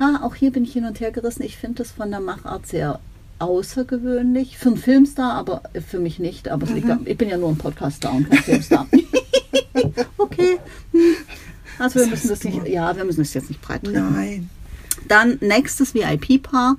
Ha, 0.00 0.20
auch 0.22 0.34
hier 0.34 0.50
bin 0.50 0.64
ich 0.64 0.72
hin 0.72 0.84
und 0.84 0.98
her 1.00 1.12
gerissen. 1.12 1.42
Ich 1.42 1.56
finde 1.56 1.82
es 1.82 1.92
von 1.92 2.10
der 2.10 2.20
Machart 2.20 2.66
sehr 2.66 2.98
außergewöhnlich. 3.38 4.58
Für 4.58 4.68
einen 4.70 4.78
Filmstar, 4.78 5.32
aber 5.34 5.62
für 5.86 5.98
mich 5.98 6.18
nicht. 6.18 6.48
Aber 6.48 6.66
liegt 6.66 6.86
Mhm. 6.86 6.90
da, 6.90 6.98
ich 7.04 7.16
bin 7.18 7.28
ja 7.28 7.36
nur 7.36 7.50
ein 7.50 7.58
Podcaster 7.58 8.12
und 8.12 8.28
kein 8.30 8.42
Filmstar. 8.42 8.86
okay. 10.18 10.58
Hm. 10.92 11.00
Also 11.78 12.00
wir 12.00 12.06
müssen 12.06 12.28
das 12.28 12.42
nicht, 12.44 12.66
ja, 12.68 12.96
wir 12.96 13.04
müssen 13.04 13.20
das 13.20 13.34
jetzt 13.34 13.48
nicht 13.50 13.60
breit 13.60 13.84
treten. 13.84 14.12
Nein. 14.14 14.50
Dann 15.08 15.38
nächstes 15.40 15.94
VIP-Paar. 15.94 16.76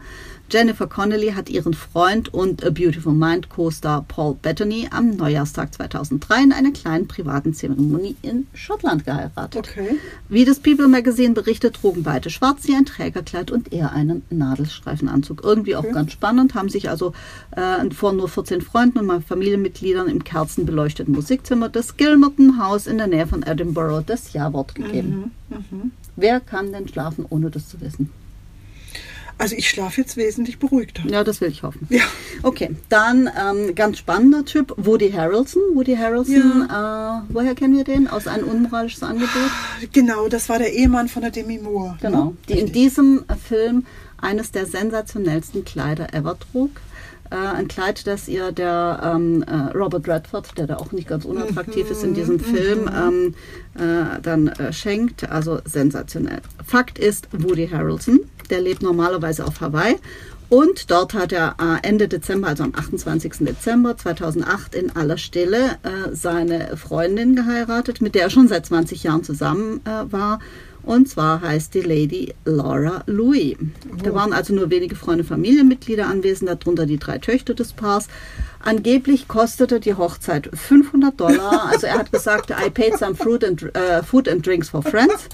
Jennifer 0.50 0.88
Connelly 0.88 1.32
hat 1.34 1.50
ihren 1.50 1.74
Freund 1.74 2.34
und 2.34 2.66
A 2.66 2.70
Beautiful 2.70 3.12
Mind 3.14 3.50
Co-Star 3.50 4.06
Paul 4.08 4.36
Bettany 4.42 4.88
am 4.92 5.18
Neujahrstag 5.18 5.74
2003 5.74 6.44
in 6.44 6.52
einer 6.54 6.72
kleinen 6.72 7.08
privaten 7.08 7.54
Zeremonie 7.54 8.16
in 8.22 8.48
Schottland 8.54 9.04
geheiratet. 9.04 9.68
Okay. 9.70 9.98
Wie 10.30 10.46
das 10.46 10.60
People 10.60 10.88
Magazine 10.88 11.34
berichtet, 11.34 11.76
trugen 11.76 12.04
beide 12.04 12.30
schwarz, 12.30 12.64
sie 12.64 12.76
ein 12.76 12.86
Trägerkleid 12.86 13.52
und 13.52 13.74
er 13.74 13.92
einen 13.92 14.24
Nadelstreifenanzug. 14.30 15.44
Irgendwie 15.44 15.76
auch 15.76 15.84
Okay. 15.84 15.94
ganz 15.94 16.12
spannend, 16.14 16.56
haben 16.56 16.70
sich 16.70 16.90
also 16.90 17.14
äh, 17.52 17.90
vor 17.92 18.14
nur 18.14 18.28
14 18.30 18.62
Freunden 18.62 19.00
und 19.10 19.26
Familienmitgliedern 19.26 20.08
im 20.08 20.24
kerzenbeleuchteten 20.24 21.14
Musikzimmer 21.14 21.70
des 21.70 21.98
Gilmerton 21.98 22.58
House 22.62 22.88
in 22.88 22.98
der 22.98 23.08
Nähe 23.08 23.28
von 23.28 23.44
Edinburgh 23.44 24.02
das 24.06 24.34
Ja-Wort 24.34 24.76
gegeben. 24.76 25.32
Mhm. 25.50 25.92
Wer 26.16 26.40
kann 26.40 26.72
denn 26.72 26.88
schlafen, 26.88 27.26
ohne 27.30 27.50
das 27.52 27.70
zu 27.70 27.80
wissen? 27.82 28.10
Also 29.38 29.56
ich 29.56 29.70
schlafe 29.70 30.02
jetzt 30.02 30.18
wesentlich 30.18 30.58
beruhigter. 30.58 31.04
Ja, 31.08 31.24
das 31.24 31.42
will 31.42 31.50
ich 31.50 31.64
hoffen. 31.64 31.88
Ja. 31.90 32.04
Okay, 32.44 32.76
dann 32.90 33.30
ähm, 33.40 33.76
ganz 33.76 34.00
spannender 34.00 34.46
Typ, 34.46 34.74
Woody 34.78 35.12
Harrelson. 35.12 35.62
Woody 35.74 35.96
Harrelson, 35.96 36.68
äh, 36.70 37.34
woher 37.34 37.56
kennen 37.56 37.76
wir 37.76 37.84
den? 37.84 38.08
Aus 38.08 38.28
ein 38.28 38.44
unmoralisches 38.44 39.04
Angebot? 39.04 39.52
Genau, 39.94 40.28
das 40.28 40.50
war 40.50 40.58
der 40.58 40.74
Ehemann 40.74 41.08
von 41.08 41.22
der 41.22 41.32
Demi 41.32 41.60
Moore. 41.60 41.98
Genau. 42.02 42.26
ne? 42.26 42.38
Die 42.50 42.54
in 42.54 42.58
Richtig. 42.66 42.74
diesem 42.74 43.26
Film 43.48 43.86
eines 44.20 44.52
der 44.52 44.66
sensationellsten 44.66 45.66
Kleider 45.66 46.14
ever 46.14 46.38
trug. 46.40 46.72
Äh, 47.30 47.36
ein 47.36 47.68
Kleid, 47.68 48.08
das 48.08 48.28
ihr 48.28 48.52
der 48.52 49.02
ähm, 49.04 49.44
äh, 49.44 49.78
Robert 49.78 50.08
Redford, 50.08 50.58
der 50.58 50.68
da 50.68 50.78
auch 50.78 50.92
nicht 50.94 51.08
ganz 51.08 51.26
unattraktiv 51.26 51.90
ist 51.92 52.04
in 52.04 52.14
diesem 52.14 52.40
Film, 52.40 52.90
ähm, 52.96 53.36
äh, 53.76 54.22
dann 54.22 54.48
äh, 54.48 54.72
schenkt. 54.72 55.30
Also 55.30 55.60
sensationell. 55.66 56.42
Fakt 56.66 56.98
ist, 56.98 57.28
Woody 57.32 57.68
Harrelson, 57.68 58.22
der 58.52 58.62
lebt 58.62 58.82
normalerweise 58.82 59.46
auf 59.46 59.62
Hawaii. 59.62 59.96
Und 60.50 60.92
dort 60.92 61.14
hat 61.14 61.34
er 61.34 61.56
äh, 61.60 61.86
Ende 61.86 62.08
Dezember, 62.08 62.48
also 62.48 62.64
am 62.64 62.74
28. 62.74 63.34
Dezember 63.40 63.98
2008 63.98 64.76
in 64.76 64.96
aller 64.96 65.18
Stille 65.18 65.78
äh, 65.84 66.14
seine 66.14 66.78
Freundin 66.78 67.36
geheiratet, 67.36 68.00
mit 68.00 68.16
der 68.16 68.24
er 68.24 68.30
schon 68.30 68.48
seit 68.48 68.66
20 68.66 69.04
Jahren 69.04 69.24
zusammen 69.24 69.82
äh, 69.84 70.12
war. 70.12 70.40
Und 70.84 71.10
zwar 71.10 71.42
heißt 71.42 71.74
die 71.74 71.82
Lady 71.82 72.34
Laura 72.46 73.04
Louis. 73.08 73.58
Da 74.02 74.14
waren 74.14 74.32
also 74.32 74.54
nur 74.54 74.70
wenige 74.70 74.96
Freunde, 74.96 75.26
Familienmitglieder 75.26 76.08
anwesend, 76.08 76.50
darunter 76.50 76.86
die 76.86 76.98
drei 76.98 77.18
Töchter 77.18 77.54
des 77.54 77.74
Paars. 77.74 78.08
Angeblich 78.64 79.28
kostete 79.28 79.82
die 79.82 79.96
Hochzeit 79.96 80.50
500 80.54 81.20
Dollar. 81.20 81.66
Also 81.70 81.88
er 81.88 81.98
hat 82.00 82.14
gesagt, 82.14 82.52
I 82.52 82.70
paid 82.70 82.98
some 82.98 83.16
fruit 83.16 83.44
and, 83.44 83.76
äh, 83.76 84.02
food 84.02 84.30
and 84.30 84.46
drinks 84.46 84.70
for 84.70 84.82
friends. 84.82 85.28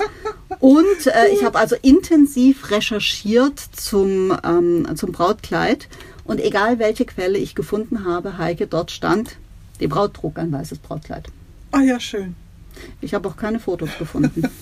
Und 0.64 1.08
äh, 1.08 1.28
ich 1.34 1.44
habe 1.44 1.60
also 1.60 1.76
intensiv 1.82 2.72
recherchiert 2.72 3.60
zum, 3.60 4.34
ähm, 4.46 4.88
zum 4.96 5.12
Brautkleid. 5.12 5.90
Und 6.24 6.40
egal 6.40 6.80
welche 6.80 7.04
Quelle 7.04 7.38
ich 7.38 7.54
gefunden 7.54 8.06
habe, 8.06 8.38
Heike, 8.38 8.66
dort 8.66 8.90
stand, 8.90 9.36
die 9.82 9.88
Braut 9.88 10.14
trug 10.14 10.40
ein 10.40 10.54
weißes 10.54 10.80
Brautkleid. 10.80 11.28
Ah 11.74 11.82
ja, 11.82 12.00
schön. 12.00 12.36
Ich 13.02 13.14
habe 13.14 13.28
auch 13.28 13.36
keine 13.36 13.60
Fotos 13.60 13.90
gefunden. 14.00 14.44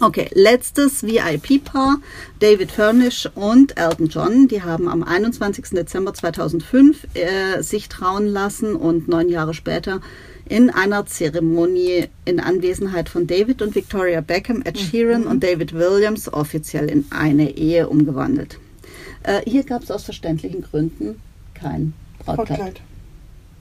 Okay, 0.00 0.28
letztes 0.34 1.02
VIP-Paar, 1.02 1.96
David 2.40 2.70
Furnish 2.70 3.26
und 3.34 3.78
Elton 3.78 4.08
John, 4.08 4.46
die 4.46 4.62
haben 4.62 4.86
am 4.86 5.02
21. 5.02 5.70
Dezember 5.70 6.12
2005 6.12 7.06
äh, 7.14 7.62
sich 7.62 7.88
trauen 7.88 8.26
lassen 8.26 8.76
und 8.76 9.08
neun 9.08 9.30
Jahre 9.30 9.54
später 9.54 10.02
in 10.48 10.70
einer 10.70 11.06
Zeremonie 11.06 12.08
in 12.24 12.40
Anwesenheit 12.40 13.08
von 13.08 13.26
David 13.26 13.62
und 13.62 13.74
Victoria 13.74 14.20
Beckham, 14.20 14.62
Ed 14.64 14.78
Sheeran 14.78 15.26
und 15.26 15.42
David 15.42 15.72
Williams 15.74 16.32
offiziell 16.32 16.88
in 16.90 17.06
eine 17.10 17.50
Ehe 17.56 17.88
umgewandelt. 17.88 18.58
Äh, 19.22 19.40
hier 19.44 19.64
gab 19.64 19.82
es 19.82 19.90
aus 19.90 20.04
verständlichen 20.04 20.62
Gründen 20.62 21.20
kein 21.54 21.92
Brautkleid. 22.24 22.48
Brautkleid. 22.48 22.80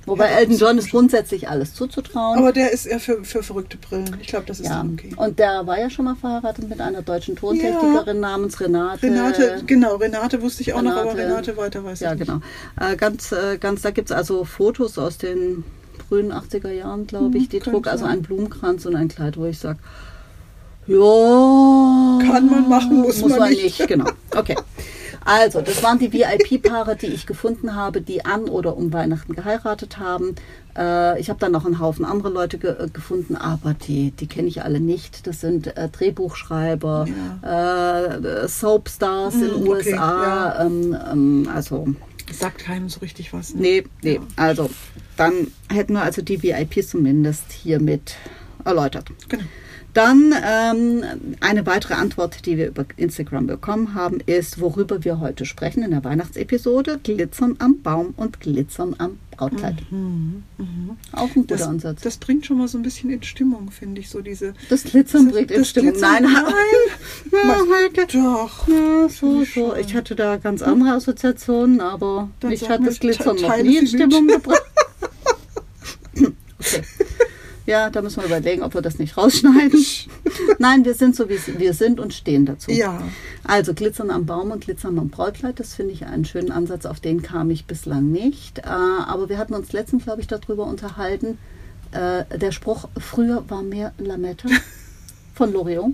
Wobei 0.05 0.31
Ja, 0.31 0.37
Elton 0.37 0.57
John 0.57 0.77
ist 0.77 0.91
grundsätzlich 0.91 1.49
alles 1.49 1.73
zuzutrauen. 1.73 2.37
Aber 2.39 2.53
der 2.53 2.71
ist 2.71 2.85
eher 2.85 3.01
für, 3.01 3.25
für 3.25 3.43
verrückte 3.43 3.75
Brillen. 3.77 4.15
Ich 4.21 4.27
glaube, 4.27 4.45
das 4.45 4.61
ist 4.61 4.67
Ja, 4.67 4.85
okay. 4.93 5.11
und 5.17 5.37
der 5.37 5.67
war 5.67 5.77
ja 5.77 5.89
schon 5.89 6.05
mal 6.05 6.15
verheiratet 6.15 6.69
mit 6.69 6.79
einer 6.79 7.01
deutschen 7.01 7.35
Tontechnikerin 7.35 8.21
namens 8.21 8.61
Renate. 8.61 9.03
Renate, 9.03 9.63
genau, 9.65 9.97
Renate 9.97 10.41
wusste 10.41 10.61
ich 10.61 10.73
auch 10.73 10.81
noch, 10.81 10.93
aber 10.95 11.11
Renate- 11.11 11.17
Renate 11.51 11.57
weiter 11.57 11.83
weiß 11.83 11.99
Ja, 11.99 12.13
ich 12.13 12.19
nicht. 12.19 12.27
genau. 12.29 12.39
Äh, 12.79 12.95
ganz, 12.95 13.33
äh, 13.33 13.57
ganz, 13.57 13.81
da 13.81 13.91
gibt 13.91 14.09
es 14.09 14.15
also 14.15 14.45
Fotos 14.45 14.97
aus 14.97 15.17
den 15.17 15.65
frühen 15.97 16.31
80er 16.31 16.71
Jahren, 16.71 17.07
glaube 17.07 17.37
ich. 17.37 17.43
Hm, 17.43 17.49
Die 17.49 17.59
könnte 17.59 17.71
trug 17.71 17.87
also 17.87 18.05
einen 18.05 18.21
Blumenkranz 18.21 18.85
und 18.85 18.95
ein 18.95 19.07
Kleid, 19.07 19.37
wo 19.37 19.45
ich 19.45 19.59
sage, 19.59 19.79
ja. 20.87 22.19
Kann 22.21 22.49
man 22.49 22.69
machen, 22.69 23.01
muss 23.01 23.21
man 23.21 23.49
nicht. 23.49 23.85
Genau. 23.87 24.09
Okay. 24.35 24.55
Also, 25.25 25.59
das 25.59 25.83
waren 25.83 25.99
die 25.99 26.13
VIP-Paare, 26.13 26.95
die 26.95 27.07
ich 27.07 27.25
gefunden 27.25 27.75
habe, 27.75 27.99
die 27.99 28.23
an 28.23 28.45
oder 28.45 28.77
um 28.77 28.93
Weihnachten 28.93 29.35
geheiratet 29.35 29.97
haben. 29.97 30.35
Äh, 30.77 31.19
ich 31.19 31.29
habe 31.29 31.37
dann 31.41 31.51
noch 31.51 31.65
einen 31.65 31.79
Haufen 31.81 32.05
andere 32.05 32.29
Leute 32.29 32.57
ge 32.57 32.69
äh, 32.71 32.87
gefunden, 32.87 33.35
aber 33.35 33.73
die, 33.73 34.11
die 34.11 34.27
kenne 34.27 34.47
ich 34.47 34.63
alle 34.63 34.79
nicht. 34.79 35.27
Das 35.27 35.41
sind 35.41 35.75
äh, 35.75 35.89
Drehbuchschreiber, 35.89 37.07
äh, 37.41 38.47
Soapstars 38.47 39.35
in 39.35 39.41
den 39.41 39.53
okay, 39.55 39.69
USA. 39.69 40.23
ja. 40.23 40.65
Ähm, 40.65 40.97
ähm, 41.11 41.49
also, 41.53 41.87
Sagt 42.31 42.59
keinem 42.59 42.89
so 42.89 42.99
richtig 42.99 43.33
was. 43.33 43.53
Ne? 43.53 43.61
nee, 43.61 43.83
nee. 44.01 44.19
Also, 44.35 44.69
dann 45.15 45.47
hätten 45.69 45.93
wir 45.93 46.03
also 46.03 46.21
die 46.21 46.41
VIPs 46.41 46.89
zumindest 46.89 47.51
hiermit 47.51 48.15
erläutert. 48.65 49.11
Genau. 49.29 49.43
Dann 49.93 50.31
ähm, 50.45 51.03
eine 51.39 51.65
weitere 51.65 51.95
Antwort, 51.95 52.45
die 52.45 52.57
wir 52.57 52.67
über 52.67 52.85
Instagram 52.97 53.47
bekommen 53.47 53.95
haben, 53.95 54.19
ist, 54.25 54.61
worüber 54.61 55.03
wir 55.03 55.19
heute 55.19 55.45
sprechen 55.45 55.81
in 55.81 55.89
der 55.91 56.03
Weihnachtsepisode: 56.03 56.99
Glitzern 57.01 57.55
am 57.59 57.81
Baum 57.81 58.13
und 58.15 58.39
Glitzern 58.39 58.95
am 58.99 59.17
Brautkleid. 59.31 59.77
Auch 61.13 61.23
ein 61.29 61.33
guter 61.33 61.57
Das, 61.57 61.67
Ansatz. 61.67 62.01
das 62.01 62.17
bringt 62.17 62.45
schon 62.45 62.57
mal 62.59 62.67
so 62.67 62.77
ein 62.77 62.83
bisschen 62.83 63.09
in 63.09 63.23
Stimmung, 63.23 63.71
finde 63.71 64.01
ich, 64.01 64.09
so 64.09 64.21
diese. 64.21 64.53
Das 64.69 64.83
Glitzern 64.83 65.25
das- 65.25 65.33
bringt 65.33 65.51
in 65.51 65.59
das 65.59 65.69
Stimmung. 65.69 65.93
Glitzern- 65.93 66.21
Nein, 66.23 66.23
nein. 67.31 67.89
ja. 67.95 68.05
Doch. 68.13 68.67
Ja, 68.67 69.09
so, 69.09 69.43
so. 69.45 69.75
Ich 69.75 69.95
hatte 69.95 70.15
da 70.15 70.37
ganz 70.37 70.61
andere 70.61 70.91
Assoziationen, 70.91 71.81
aber 71.81 72.29
Dann 72.39 72.51
mich 72.51 72.69
hat 72.69 72.85
das 72.85 72.99
Glitzern 72.99 73.35
noch 73.37 73.57
nie 73.63 73.77
in. 73.77 73.87
Stimmung 73.87 74.27
gebracht. 74.27 74.61
Ja, 77.67 77.89
da 77.89 78.01
müssen 78.01 78.21
wir 78.21 78.27
überlegen, 78.27 78.63
ob 78.63 78.73
wir 78.75 78.81
das 78.81 78.97
nicht 78.97 79.17
rausschneiden. 79.17 79.85
Nein, 80.57 80.85
wir 80.85 80.93
sind 80.93 81.17
so, 81.17 81.27
wie 81.27 81.37
wir 81.59 81.73
sind 81.73 81.99
und 81.99 82.13
stehen 82.13 82.45
dazu. 82.45 82.71
Ja. 82.71 83.01
Also 83.43 83.73
Glitzern 83.73 84.09
am 84.09 84.25
Baum 84.25 84.51
und 84.51 84.63
Glitzern 84.63 84.97
am 84.97 85.09
Brautkleid, 85.09 85.59
das 85.59 85.73
finde 85.73 85.91
ich 85.91 86.05
einen 86.05 86.23
schönen 86.23 86.49
Ansatz, 86.49 86.85
auf 86.85 87.01
den 87.01 87.21
kam 87.21 87.51
ich 87.51 87.65
bislang 87.65 88.09
nicht. 88.09 88.59
Äh, 88.59 88.63
aber 88.69 89.27
wir 89.27 89.37
hatten 89.37 89.53
uns 89.53 89.73
letztens, 89.73 90.05
glaube 90.05 90.21
ich, 90.21 90.27
darüber 90.27 90.65
unterhalten. 90.65 91.37
Äh, 91.91 92.37
der 92.37 92.53
Spruch, 92.53 92.87
früher 92.97 93.43
war 93.49 93.63
mehr 93.63 93.91
Lamette 93.97 94.47
von 95.35 95.51
Loriot. 95.51 95.91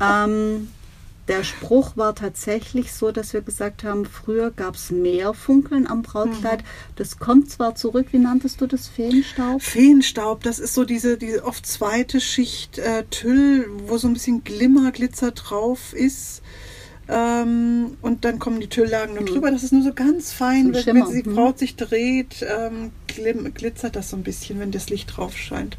ähm, 0.00 0.68
der 1.28 1.44
Spruch 1.44 1.96
war 1.96 2.14
tatsächlich 2.14 2.92
so, 2.92 3.12
dass 3.12 3.32
wir 3.32 3.42
gesagt 3.42 3.84
haben, 3.84 4.04
früher 4.06 4.50
gab 4.50 4.74
es 4.74 4.90
mehr 4.90 5.34
Funkeln 5.34 5.86
am 5.86 6.02
Brautkleid. 6.02 6.64
Das 6.96 7.18
kommt 7.18 7.50
zwar 7.50 7.76
zurück, 7.76 8.08
wie 8.10 8.18
nanntest 8.18 8.60
du 8.60 8.66
das, 8.66 8.88
Feenstaub? 8.88 9.62
Feenstaub, 9.62 10.42
das 10.42 10.58
ist 10.58 10.74
so 10.74 10.84
diese, 10.84 11.18
diese 11.18 11.44
oft 11.44 11.64
zweite 11.64 12.20
Schicht 12.20 12.78
äh, 12.78 13.04
Tüll, 13.10 13.68
wo 13.86 13.98
so 13.98 14.08
ein 14.08 14.14
bisschen 14.14 14.42
Glimmer, 14.42 14.90
Glitzer 14.90 15.30
drauf 15.30 15.92
ist. 15.92 16.42
Ähm, 17.08 17.96
und 18.00 18.24
dann 18.24 18.38
kommen 18.38 18.60
die 18.60 18.68
Tülllagen 18.68 19.14
noch 19.14 19.24
drüber. 19.24 19.50
Das 19.50 19.62
ist 19.62 19.72
nur 19.72 19.82
so 19.82 19.92
ganz 19.92 20.32
fein. 20.32 20.72
Wenn, 20.74 20.86
wenn 20.86 21.10
die 21.10 21.24
hm. 21.24 21.34
Braut 21.34 21.58
sich 21.58 21.76
dreht, 21.76 22.44
ähm, 22.48 22.90
glitzert 23.06 23.96
das 23.96 24.10
so 24.10 24.16
ein 24.16 24.22
bisschen, 24.22 24.58
wenn 24.58 24.70
das 24.72 24.88
Licht 24.88 25.16
drauf 25.16 25.36
scheint. 25.36 25.76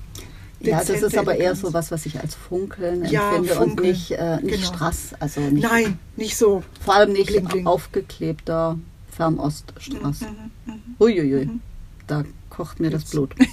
Ja, 0.63 0.77
das 0.83 1.01
ist 1.01 1.17
aber 1.17 1.35
eher 1.35 1.55
so 1.55 1.73
was, 1.73 1.91
was 1.91 2.05
ich 2.05 2.19
als 2.19 2.35
Funkeln 2.35 3.05
Ja, 3.05 3.35
empfinde 3.35 3.59
und 3.59 3.67
Funkeln, 3.69 3.87
nicht, 3.89 4.11
äh, 4.11 4.37
nicht 4.37 4.55
genau. 4.55 4.67
Strass. 4.67 5.13
Also 5.19 5.41
nicht, 5.41 5.63
Nein, 5.63 5.99
nicht 6.15 6.37
so. 6.37 6.63
Vor 6.83 6.95
allem 6.95 7.11
nicht 7.13 7.27
Bling, 7.27 7.45
bling. 7.45 7.67
aufgeklebter 7.67 8.77
Fernoststraß. 9.11 10.21
Mhm, 10.21 10.79
Uiuiui, 10.99 11.49
da 12.07 12.23
kocht 12.49 12.79
mir 12.79 12.89
das 12.89 13.05
Blut. 13.05 13.35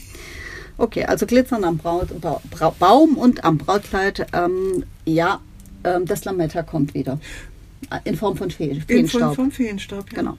Okay, 0.79 1.05
also 1.05 1.26
Glitzern 1.26 1.62
am 1.64 1.76
Braut, 1.76 2.09
Bra, 2.23 2.40
Bra, 2.50 2.71
Baum 2.79 3.19
und 3.19 3.45
am 3.45 3.59
Brautkleid. 3.59 4.26
Ähm, 4.33 4.85
ja, 5.05 5.40
ähm, 5.85 6.07
das 6.07 6.25
Lametta 6.25 6.62
kommt 6.62 6.95
wieder. 6.95 7.21
In 8.05 8.17
Form 8.17 8.35
von 8.38 8.50
Fe 8.50 8.64
In 8.64 8.76
Form 8.81 8.87
Feenstaub. 8.87 9.35
vom 9.37 9.50
Feenstaub, 9.50 10.11
ja. 10.11 10.17
Genau. 10.23 10.38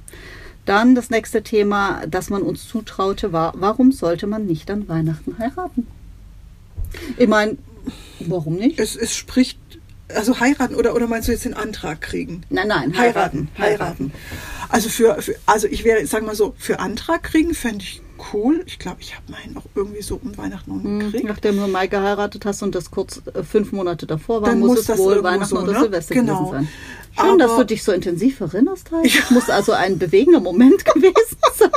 Dann 0.65 0.95
das 0.95 1.11
nächste 1.11 1.43
Thema, 1.43 2.01
das 2.07 2.31
man 2.31 2.41
uns 2.41 2.67
zutraute, 2.67 3.31
war, 3.33 3.53
warum 3.57 3.91
sollte 3.91 4.25
man 4.25 4.47
nicht 4.47 4.71
an 4.71 4.87
Weihnachten 4.89 5.37
heiraten? 5.37 5.85
Ich 7.17 7.27
meine, 7.27 7.57
warum 8.19 8.55
nicht? 8.55 8.79
Es, 8.79 8.95
es 8.95 9.15
spricht, 9.15 9.57
also 10.09 10.39
heiraten 10.39 10.75
oder, 10.75 10.93
oder 10.95 11.07
meinst 11.07 11.27
du 11.27 11.31
jetzt 11.31 11.45
den 11.45 11.53
Antrag 11.53 12.01
kriegen? 12.01 12.43
Nein, 12.49 12.67
nein, 12.67 12.97
Heiraten, 12.97 13.49
heiraten. 13.57 14.11
Also 14.69 14.89
für, 14.89 15.21
für 15.21 15.35
also 15.45 15.67
ich 15.67 15.83
wäre, 15.83 16.05
sag 16.05 16.25
mal 16.25 16.35
so, 16.35 16.53
für 16.57 16.79
Antrag 16.79 17.23
kriegen 17.23 17.53
fände 17.53 17.83
ich 17.83 18.01
cool. 18.33 18.63
Ich 18.67 18.77
glaube, 18.77 18.97
ich 19.01 19.15
habe 19.15 19.23
meinen 19.31 19.57
auch 19.57 19.65
irgendwie 19.75 20.01
so 20.03 20.19
um 20.23 20.37
Weihnachten 20.37 20.71
Hm, 20.83 20.99
gekriegt. 20.99 21.27
Nachdem 21.27 21.57
du 21.57 21.67
Mai 21.67 21.87
geheiratet 21.87 22.45
hast 22.45 22.61
und 22.61 22.75
das 22.75 22.91
kurz 22.91 23.21
äh, 23.33 23.43
fünf 23.43 23.71
Monate 23.71 24.05
davor 24.05 24.41
war, 24.43 24.49
Dann 24.49 24.59
muss, 24.59 24.69
muss 24.69 24.89
es 24.89 24.97
wohl 24.97 25.23
Weihnachten 25.23 25.49
so, 25.55 25.59
oder 25.61 25.73
ne? 25.73 25.79
Silvester 25.79 26.13
Genau. 26.15 26.45
gewesen 26.51 26.67
sein. 27.17 27.25
Schön, 27.27 27.39
dass 27.39 27.51
Aber- 27.51 27.61
du 27.61 27.65
dich 27.67 27.83
so 27.83 27.91
intensiv 27.91 28.39
erinnerst. 28.39 28.91
Heidi. 28.91 29.09
Es 29.17 29.31
muss 29.31 29.49
also 29.49 29.71
ein 29.73 29.97
bewegender 29.97 30.39
Moment 30.39 30.85
gewesen 30.93 31.37
sein. 31.57 31.69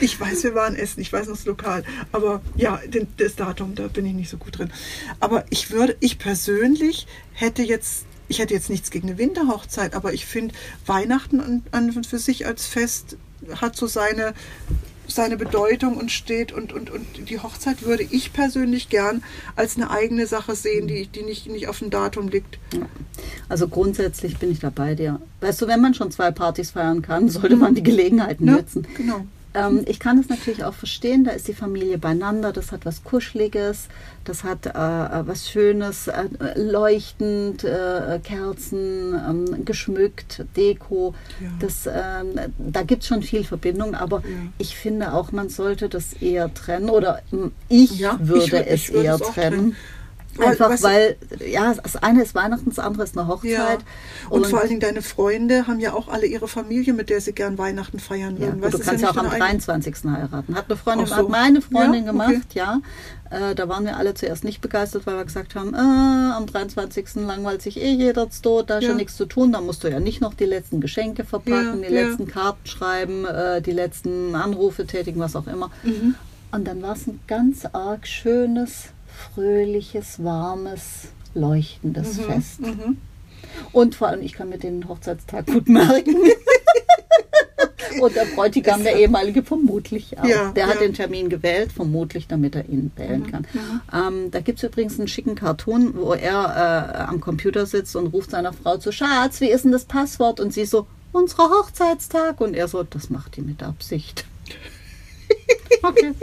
Ich 0.00 0.18
weiß, 0.20 0.44
wir 0.44 0.54
waren 0.54 0.76
essen, 0.76 1.00
ich 1.00 1.12
weiß 1.12 1.26
noch 1.26 1.36
das 1.36 1.44
Lokal. 1.46 1.84
Aber 2.12 2.40
ja, 2.56 2.80
den, 2.86 3.08
das 3.16 3.36
Datum, 3.36 3.74
da 3.74 3.88
bin 3.88 4.06
ich 4.06 4.14
nicht 4.14 4.30
so 4.30 4.36
gut 4.36 4.58
drin. 4.58 4.70
Aber 5.20 5.44
ich 5.50 5.70
würde, 5.70 5.96
ich 6.00 6.18
persönlich 6.18 7.06
hätte 7.32 7.62
jetzt, 7.62 8.04
ich 8.28 8.38
hätte 8.38 8.54
jetzt 8.54 8.70
nichts 8.70 8.90
gegen 8.90 9.08
eine 9.08 9.18
Winterhochzeit, 9.18 9.94
aber 9.94 10.12
ich 10.12 10.26
finde, 10.26 10.54
Weihnachten 10.86 11.40
an, 11.40 11.62
an 11.72 12.04
für 12.04 12.18
sich 12.18 12.46
als 12.46 12.66
Fest 12.66 13.16
hat 13.60 13.76
so 13.76 13.86
seine, 13.86 14.34
seine 15.06 15.36
Bedeutung 15.36 15.96
und 15.96 16.10
steht 16.10 16.52
und, 16.52 16.72
und, 16.72 16.90
und 16.90 17.30
die 17.30 17.38
Hochzeit 17.38 17.82
würde 17.82 18.02
ich 18.02 18.32
persönlich 18.32 18.88
gern 18.90 19.22
als 19.56 19.76
eine 19.76 19.90
eigene 19.90 20.26
Sache 20.26 20.54
sehen, 20.54 20.86
die, 20.86 21.06
die 21.06 21.22
nicht, 21.22 21.48
nicht 21.48 21.66
auf 21.68 21.78
dem 21.78 21.90
Datum 21.90 22.28
liegt. 22.28 22.58
Also 23.48 23.68
grundsätzlich 23.68 24.36
bin 24.38 24.50
ich 24.50 24.58
da 24.60 24.70
bei 24.70 24.94
dir. 24.94 25.20
Weißt 25.40 25.62
du, 25.62 25.66
wenn 25.66 25.80
man 25.80 25.94
schon 25.94 26.10
zwei 26.10 26.30
Partys 26.30 26.72
feiern 26.72 27.00
kann, 27.02 27.28
sollte 27.30 27.56
man 27.56 27.74
die 27.74 27.82
Gelegenheit 27.82 28.40
Ne? 28.40 28.52
nutzen. 28.52 28.86
Genau. 28.96 29.24
Ähm, 29.54 29.82
ich 29.86 29.98
kann 29.98 30.18
es 30.18 30.28
natürlich 30.28 30.62
auch 30.64 30.74
verstehen, 30.74 31.24
da 31.24 31.30
ist 31.30 31.48
die 31.48 31.54
Familie 31.54 31.96
beieinander, 31.98 32.52
das 32.52 32.70
hat 32.70 32.84
was 32.84 33.02
Kuscheliges, 33.02 33.88
das 34.24 34.44
hat 34.44 34.66
äh, 34.66 34.72
was 34.74 35.48
Schönes, 35.50 36.06
äh, 36.08 36.24
leuchtend, 36.56 37.64
äh, 37.64 38.20
Kerzen, 38.22 39.14
ähm, 39.14 39.64
geschmückt, 39.64 40.44
Deko. 40.56 41.14
Ja. 41.40 41.48
Das, 41.60 41.86
ähm, 41.86 42.52
da 42.58 42.82
gibt 42.82 43.02
es 43.02 43.08
schon 43.08 43.22
viel 43.22 43.42
Verbindung, 43.44 43.94
aber 43.94 44.18
Ja. 44.18 44.24
ich 44.58 44.76
finde 44.76 45.12
auch, 45.14 45.32
man 45.32 45.48
sollte 45.48 45.88
das 45.88 46.12
eher 46.14 46.52
trennen 46.52 46.90
oder 46.90 47.22
ähm, 47.32 47.52
ich 47.68 47.98
Ja, 47.98 48.18
ich 48.22 48.28
würde 48.28 48.56
würd- 48.58 48.66
es 48.66 48.82
ich 48.88 48.92
würd 48.92 49.04
eher 49.04 49.14
es 49.14 49.20
trennen. 49.22 49.34
trennen. 49.56 49.76
Einfach 50.46 50.74
du- 50.76 50.82
weil, 50.82 51.16
ja, 51.46 51.74
das 51.74 51.96
eine 51.96 52.22
ist 52.22 52.34
Weihnachten, 52.34 52.68
das 52.68 52.78
andere 52.78 53.04
ist 53.04 53.16
eine 53.18 53.28
Hochzeit. 53.28 53.50
Ja. 53.50 53.78
Und, 54.30 54.46
vor 54.46 54.60
allen 54.60 54.68
Dingen 54.68 54.80
deine 54.80 55.02
Freunde 55.02 55.66
haben 55.66 55.80
ja 55.80 55.92
auch 55.92 56.08
alle 56.08 56.26
ihre 56.26 56.48
Familie, 56.48 56.92
mit 56.92 57.10
der 57.10 57.20
sie 57.20 57.32
gern 57.32 57.58
Weihnachten 57.58 57.98
feiern 57.98 58.36
Ja, 58.36 58.46
würden. 58.46 58.62
Weißt, 58.62 58.74
du 58.74 58.78
kannst 58.78 59.02
ja 59.02 59.10
auch 59.10 59.16
am 59.16 59.24
deine 59.30 59.42
eigene- 59.44 59.60
23. 59.60 59.94
heiraten. 60.10 60.54
Hat 60.54 60.66
eine 60.68 60.76
Freundin, 60.76 61.06
so. 61.06 61.16
hat 61.16 61.28
meine 61.28 61.60
Freundin 61.60 62.04
Ja, 62.04 62.12
gemacht, 62.12 62.30
okay. 62.30 62.44
ja. 62.54 62.80
Äh, 63.30 63.54
da 63.54 63.68
waren 63.68 63.84
wir 63.84 63.96
alle 63.98 64.14
zuerst 64.14 64.42
nicht 64.44 64.60
begeistert, 64.62 65.06
weil 65.06 65.16
wir 65.16 65.24
gesagt 65.24 65.54
haben, 65.54 65.74
äh, 65.74 65.76
am 65.78 66.46
23. 66.46 67.26
langweilt 67.26 67.60
sich 67.60 67.78
eh 67.78 67.90
jeder 67.92 68.28
tot, 68.30 68.70
da 68.70 68.78
ist 68.78 68.84
ja. 68.84 68.90
Ja. 68.90 68.94
nichts 68.96 69.16
zu 69.16 69.26
tun. 69.26 69.52
Da 69.52 69.60
musst 69.60 69.84
du 69.84 69.88
ja 69.88 70.00
nicht 70.00 70.20
noch 70.22 70.32
die 70.34 70.46
letzten 70.46 70.80
Geschenke 70.80 71.24
verpacken, 71.24 71.82
Ja, 71.82 71.88
die 71.88 71.94
ja. 71.94 72.06
letzten 72.06 72.26
Karten 72.26 72.66
schreiben, 72.66 73.26
äh, 73.26 73.60
die 73.60 73.72
letzten 73.72 74.34
Anrufe 74.34 74.86
tätigen, 74.86 75.20
was 75.20 75.36
auch 75.36 75.46
immer. 75.46 75.70
Mhm. 75.82 76.14
Und 76.52 76.66
dann 76.66 76.80
war 76.80 76.94
es 76.94 77.06
ein 77.06 77.20
ganz 77.26 77.66
arg 77.70 78.06
schönes, 78.06 78.84
fröhliches, 79.18 80.22
warmes, 80.22 81.08
leuchtendes 81.34 82.18
Fest. 82.20 82.60
Mhm. 82.60 82.98
Und 83.72 83.94
vor 83.94 84.08
allem, 84.08 84.22
ich 84.22 84.32
kann 84.32 84.48
mir 84.48 84.58
den 84.58 84.88
Hochzeitstag 84.88 85.46
gut 85.46 85.68
merken. 85.68 86.16
Und 88.00 88.14
der 88.14 88.26
Bräutigam, 88.26 88.84
der 88.84 88.96
ehemalige, 88.96 89.42
vermutlich 89.42 90.18
auch. 90.18 90.24
Ja, 90.24 90.52
der 90.52 90.66
hat 90.68 90.76
ja. 90.76 90.82
den 90.82 90.94
Termin 90.94 91.28
gewählt, 91.28 91.72
vermutlich, 91.72 92.28
damit 92.28 92.54
er 92.54 92.68
ihn 92.68 92.92
wählen 92.96 93.28
kann. 93.28 93.46
Ähm, 93.92 94.30
da 94.30 94.40
gibt 94.40 94.58
es 94.58 94.64
übrigens 94.64 94.98
einen 94.98 95.08
schicken 95.08 95.34
Cartoon, 95.34 95.94
wo 95.96 96.12
er 96.12 96.94
äh, 96.94 96.98
am 96.98 97.20
Computer 97.20 97.66
sitzt 97.66 97.96
und 97.96 98.08
ruft 98.08 98.30
seiner 98.30 98.52
Frau 98.52 98.76
zu, 98.76 98.92
Schatz, 98.92 99.40
wie 99.40 99.50
ist 99.50 99.64
denn 99.64 99.72
das 99.72 99.84
Passwort? 99.84 100.38
Und 100.38 100.52
sie 100.52 100.64
so, 100.64 100.86
unser 101.12 101.50
Hochzeitstag. 101.50 102.40
Und 102.40 102.54
er 102.54 102.68
so, 102.68 102.84
das 102.84 103.10
macht 103.10 103.36
die 103.36 103.42
mit 103.42 103.62
Absicht. 103.62 104.24
Okay. 105.82 106.14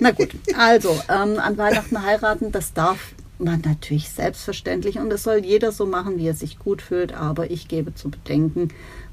Na 0.00 0.10
gut, 0.10 0.30
also 0.56 0.90
ähm, 1.08 1.38
an 1.38 1.56
Weihnachten 1.56 2.02
heiraten, 2.02 2.52
das 2.52 2.72
darf 2.72 3.14
man 3.38 3.62
natürlich 3.64 4.10
selbstverständlich 4.10 4.98
und 4.98 5.12
es 5.12 5.22
soll 5.22 5.38
jeder 5.44 5.72
so 5.72 5.86
machen, 5.86 6.18
wie 6.18 6.26
er 6.26 6.34
sich 6.34 6.58
gut 6.58 6.82
fühlt, 6.82 7.12
aber 7.12 7.50
ich 7.50 7.68
gebe 7.68 7.94
zu 7.94 8.10
bedenken, 8.10 8.68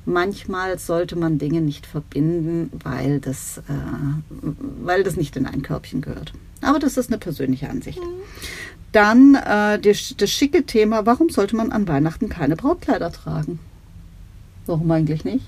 manchmal 0.06 0.80
sollte 0.80 1.16
man 1.16 1.38
Dinge 1.38 1.62
nicht 1.62 1.86
verbinden, 1.86 2.72
weil 2.84 3.20
das, 3.20 3.60
äh, 3.60 3.62
weil 4.30 5.04
das 5.04 5.16
nicht 5.16 5.36
in 5.36 5.46
ein 5.46 5.62
Körbchen 5.62 6.02
gehört. 6.02 6.34
Aber 6.62 6.80
das 6.80 6.98
ist 6.98 7.10
eine 7.10 7.20
persönliche 7.20 7.70
Ansicht. 7.70 8.00
Dann 8.92 9.36
äh, 9.36 9.80
das, 9.80 10.16
das 10.18 10.32
schicke 10.32 10.66
Thema, 10.66 11.06
warum 11.06 11.30
sollte 11.30 11.56
man 11.56 11.72
an 11.72 11.88
Weihnachten 11.88 12.30
keine 12.30 12.56
Brautkleider 12.56 13.12
tragen? 13.12 13.60
Warum 14.66 14.90
eigentlich 14.90 15.26
nicht? 15.26 15.46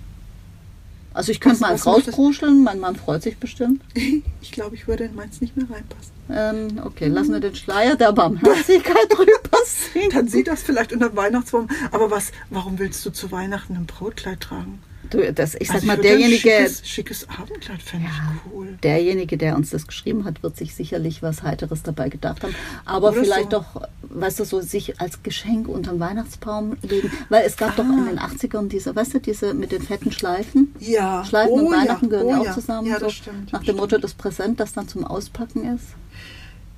Also 1.18 1.32
ich 1.32 1.40
könnte 1.40 1.62
mal 1.62 1.72
eins 1.72 1.88
rauskruscheln, 1.88 2.64
mein 2.64 2.80
Mann 2.80 2.96
freut 2.96 3.24
sich 3.24 3.38
bestimmt. 3.38 3.82
Ich 4.40 4.52
glaube, 4.52 4.76
ich 4.76 4.88
würde 4.88 5.04
in 5.04 5.14
meins 5.14 5.42
nicht 5.42 5.58
mehr 5.58 5.68
reinpassen. 5.70 6.12
Ähm, 6.32 6.82
okay, 6.84 7.08
lassen 7.08 7.34
wir 7.34 7.40
den 7.40 7.54
Schleier 7.54 7.96
der 7.96 8.12
Barmherzigkeit 8.14 8.96
drüber 9.10 9.58
sehen. 9.66 10.10
Dann 10.12 10.28
sieht 10.28 10.48
das 10.48 10.64
vielleicht 10.64 10.94
unter 10.94 11.16
Weihnachtsbaum. 11.16 11.68
Aber 11.92 12.10
was, 12.10 12.32
warum 12.50 12.80
willst 12.80 13.06
du 13.06 13.12
zu 13.12 13.32
Weihnachten 13.32 13.76
ein 13.76 13.86
Brautkleid 13.86 14.40
tragen? 14.40 14.80
Du, 15.10 15.34
das, 15.34 15.56
ich 15.56 15.68
sag 15.68 15.76
Also 15.76 15.88
mal, 15.88 15.98
würde 15.98 16.10
derjenige, 16.10 16.50
Ein 16.54 16.66
schickes, 16.68 16.88
schickes 16.88 17.28
Abendkleid 17.30 17.82
fände 17.82 18.08
Ja. 18.08 18.12
ich 18.46 18.52
cool. 18.54 18.78
derjenige, 18.84 19.38
der 19.38 19.56
uns 19.56 19.70
das 19.70 19.88
geschrieben 19.88 20.26
hat, 20.26 20.44
wird 20.44 20.58
sich 20.58 20.76
sicherlich 20.76 21.22
was 21.24 21.44
Heiteres 21.44 21.84
dabei 21.84 22.10
gedacht 22.10 22.44
haben. 22.44 22.56
Aber 22.86 23.10
Oder 23.12 23.22
vielleicht 23.24 23.52
so. 23.52 23.60
doch, 23.60 23.82
weißt 24.04 24.40
du, 24.40 24.46
so 24.46 24.62
sich 24.62 25.00
als 25.00 25.24
Geschenk 25.24 25.68
unterm 25.68 26.00
Weihnachtsbaum 26.00 26.78
legen. 26.82 27.12
Weil 27.30 27.46
es 27.46 27.56
gab 27.58 27.76
doch 27.76 27.84
in 27.86 27.92
Ah. 27.92 28.10
den 28.10 28.20
80ern 28.20 28.68
diese, 28.68 28.96
weißt 28.96 29.14
du, 29.16 29.20
diese 29.20 29.54
mit 29.54 29.72
den 29.72 29.82
fetten 29.82 30.12
Schleifen. 30.12 30.74
Ja. 30.80 31.24
Schleifen 31.26 31.52
oh 31.52 31.66
und 31.68 31.72
Weihnachten 31.74 32.06
ja. 32.06 32.10
gehören 32.12 32.26
oh 32.28 32.32
ja 32.32 32.40
auch 32.40 32.46
ja. 32.46 32.54
zusammen. 32.54 32.88
Ja, 32.88 33.00
so, 33.00 33.06
das 33.06 33.14
stimmt. 33.14 33.54
nach 33.54 33.64
dem 33.64 33.76
Motto, 33.78 33.98
das 33.98 34.14
Präsent, 34.14 34.60
das 34.60 34.74
dann 34.74 34.88
zum 34.88 35.04
Auspacken 35.06 35.76
ist. 35.76 35.86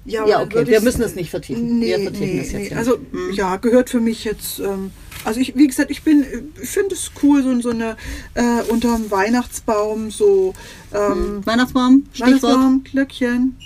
Ja, 0.05 0.25
Ja, 0.25 0.41
okay, 0.41 0.65
wir 0.65 0.77
ich- 0.77 0.83
müssen 0.83 1.01
es 1.03 1.15
nicht 1.15 1.29
vertiefen. 1.29 1.79
Nee, 1.79 1.87
Wir 1.87 1.99
vertiefen 1.99 2.35
nee, 2.35 2.39
es 2.41 2.51
jetzt 2.51 2.61
nee. 2.61 2.69
ja 2.69 2.77
Also 2.77 2.91
nicht. 2.97 3.11
Hm. 3.11 3.33
ja, 3.33 3.55
gehört 3.57 3.89
für 3.89 3.99
mich 3.99 4.23
jetzt. 4.23 4.59
Ähm, 4.59 4.91
also 5.25 5.39
ich, 5.39 5.55
wie 5.55 5.67
gesagt, 5.67 5.91
ich 5.91 6.03
bin, 6.03 6.25
ich 6.62 6.69
finde 6.69 6.95
es 6.95 7.12
cool, 7.21 7.43
so, 7.43 7.60
so 7.62 7.69
eine 7.69 7.97
äh, 8.36 8.62
unterm 8.69 9.10
Weihnachtsbaum 9.12 10.12
so 10.12 10.53
ähm, 10.93 11.45
Weihnachtsbaum, 11.45 12.05
Stichwort. 12.13 12.43
Weihnachtsbaum, 12.43 12.84
Glöckchen, 12.84 13.58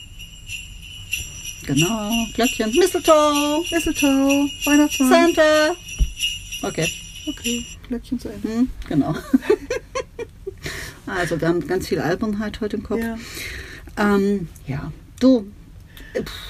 Genau, 1.66 2.12
Glöckchen. 2.36 2.74
Mistletoe, 2.76 3.64
Mistletoe, 3.72 4.50
Weihnachtsbaum. 4.66 5.10
Santa. 5.10 5.76
Okay. 6.64 6.90
Okay, 7.28 7.66
Glöckchen 7.88 8.20
zu 8.20 8.30
Ende. 8.30 8.50
Hm, 8.50 8.70
genau. 8.88 9.16
also 11.06 11.40
wir 11.40 11.48
haben 11.48 11.66
ganz 11.66 11.88
viel 11.88 12.00
Albernheit 12.00 12.60
heute 12.60 12.78
im 12.78 12.84
Kopf. 12.84 13.00
Ja. 13.00 13.18
Ähm, 13.98 14.50
ja. 14.68 14.92
Du, 15.20 15.48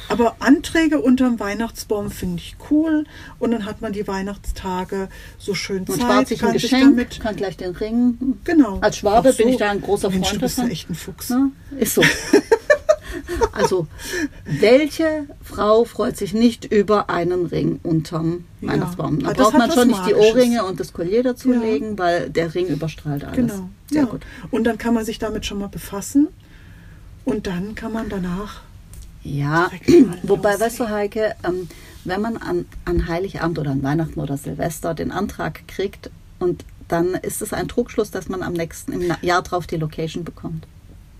Aber 0.09 0.35
Anträge 0.39 0.99
unterm 0.99 1.39
Weihnachtsbaum 1.39 2.11
finde 2.11 2.37
ich 2.37 2.55
cool 2.69 3.05
und 3.39 3.51
dann 3.51 3.65
hat 3.65 3.81
man 3.81 3.93
die 3.93 4.07
Weihnachtstage 4.07 5.07
so 5.37 5.53
schön 5.53 5.85
man 5.87 5.97
Zeit, 5.99 6.01
spart 6.01 6.27
sich 6.27 6.41
ein 6.41 6.47
kann 6.47 6.53
sich 6.59 6.61
Geschenk, 6.63 6.83
damit 6.83 7.19
kann 7.19 7.35
gleich 7.35 7.57
den 7.57 7.71
Ring. 7.71 8.37
genau. 8.43 8.79
Als 8.81 8.97
Schwabe 8.97 9.31
so. 9.31 9.37
bin 9.37 9.49
ich 9.49 9.57
da 9.57 9.71
ein 9.71 9.81
großer 9.81 10.09
Mensch, 10.09 10.27
Freund 10.27 10.41
du 10.41 10.45
bist 10.45 10.57
ja 10.57 10.63
davon. 10.63 10.71
echt 10.71 10.89
ein 10.89 10.95
Fuchs. 10.95 11.29
Ne? 11.29 11.51
Ist 11.79 11.95
so. 11.95 12.01
also, 13.53 13.87
welche 14.45 15.27
Frau 15.41 15.85
freut 15.85 16.17
sich 16.17 16.33
nicht 16.33 16.65
über 16.65 17.09
einen 17.09 17.45
Ring 17.45 17.79
unterm 17.83 18.45
Ja. 18.61 18.69
Weihnachtsbaum? 18.69 19.19
Da 19.19 19.33
das 19.33 19.37
braucht 19.37 19.57
man 19.57 19.71
schon 19.71 19.87
nicht 19.87 20.05
die. 20.07 20.13
Ohrringe 20.13 20.65
und 20.65 20.79
das 20.79 20.93
Collier 20.93 21.23
dazu 21.23 21.53
Ja. 21.53 21.61
legen, 21.61 21.97
weil 21.97 22.29
der 22.29 22.53
Ring 22.53 22.67
überstrahlt 22.67 23.23
alles. 23.23 23.35
Genau. 23.35 23.69
Sehr 23.89 24.01
ja. 24.03 24.07
gut. 24.07 24.21
Und 24.51 24.65
dann 24.65 24.77
kann 24.77 24.93
man 24.93 25.05
sich 25.05 25.19
damit 25.19 25.45
schon 25.45 25.59
mal 25.59 25.67
befassen 25.67 26.27
und 27.25 27.47
dann 27.47 27.75
kann 27.75 27.93
man 27.93 28.09
danach 28.09 28.61
Ja, 29.23 29.71
wobei, 30.23 30.59
weißt 30.59 30.79
du, 30.81 30.89
Heike, 30.89 31.35
ähm, 31.43 31.69
wenn 32.03 32.21
man 32.21 32.37
an, 32.37 32.65
an 32.85 33.07
Heiligabend 33.07 33.57
oder 33.57 33.71
an 33.71 33.83
Weihnachten 33.83 34.19
oder 34.19 34.37
Silvester 34.37 34.93
den 34.93 35.11
Antrag 35.11 35.67
kriegt 35.67 36.11
und 36.39 36.65
dann 36.89 37.13
ist 37.13 37.41
es 37.41 37.53
ein 37.53 37.67
Trugschluss, 37.67 38.11
dass 38.11 38.27
man 38.27 38.43
am 38.43 38.53
nächsten 38.53 38.91
im 38.91 39.15
Jahr 39.21 39.41
drauf 39.41 39.65
die 39.65 39.77
Location 39.77 40.23
bekommt. 40.23 40.67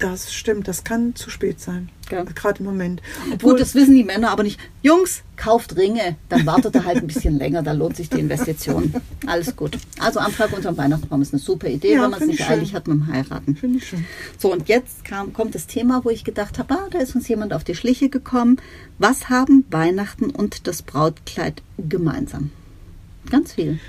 Das 0.04 0.34
stimmt, 0.34 0.68
das 0.68 0.84
kann 0.84 1.16
zu 1.16 1.30
spät 1.30 1.62
sein. 1.62 1.88
Gell. 2.10 2.26
Gerade 2.36 2.60
im 2.60 2.66
Moment. 2.66 3.02
Obwohl, 3.32 3.52
Gut, 3.52 3.62
das 3.62 3.74
wissen 3.74 3.96
die 3.96 4.04
Männer 4.04 4.32
aber 4.32 4.44
nicht. 4.44 4.60
Jungs, 4.82 5.24
kauft 5.38 5.78
Ringe, 5.78 6.18
dann 6.28 6.46
wartet 6.46 6.76
er 6.76 6.84
halt 6.84 6.98
ein 6.98 7.08
bisschen 7.08 7.38
länger, 7.38 7.64
da 7.64 7.72
lohnt 7.72 7.96
sich 7.96 8.10
die 8.10 8.20
Investition. 8.20 8.94
Alles 9.26 9.56
gut. 9.56 9.78
Also 10.00 10.20
Antrag 10.20 10.52
unterm 10.52 10.76
Weihnachtsbaum 10.76 11.22
ist 11.22 11.32
eine 11.34 11.40
super 11.40 11.70
Idee, 11.70 11.94
Ja, 11.94 12.04
wenn 12.04 12.12
man 12.12 12.20
es 12.22 12.28
nicht 12.28 12.40
schön. 12.44 12.48
eilig 12.60 12.74
hat 12.76 12.86
mit 12.90 12.98
dem 12.98 13.08
Heiraten. 13.08 13.56
Finde 13.56 13.78
ich 13.78 13.88
schön. 13.88 14.06
So, 14.38 14.52
und 14.52 14.68
jetzt 14.68 15.06
kam, 15.06 15.32
kommt 15.32 15.56
das 15.56 15.68
Thema, 15.68 16.04
wo 16.04 16.10
ich 16.10 16.26
gedacht 16.26 16.60
habe, 16.60 16.74
ah, 16.74 16.88
da 16.92 17.00
ist 17.00 17.16
uns 17.16 17.28
jemand 17.30 17.54
auf 17.54 17.64
die 17.64 17.74
Schliche 17.76 18.10
gekommen. 18.10 18.58
Was 19.00 19.30
haben 19.30 19.64
Weihnachten 19.72 20.32
und 20.32 20.68
das 20.68 20.82
Brautkleid 20.82 21.62
gemeinsam? 21.78 22.52
Ganz 23.30 23.54
viel. 23.54 23.80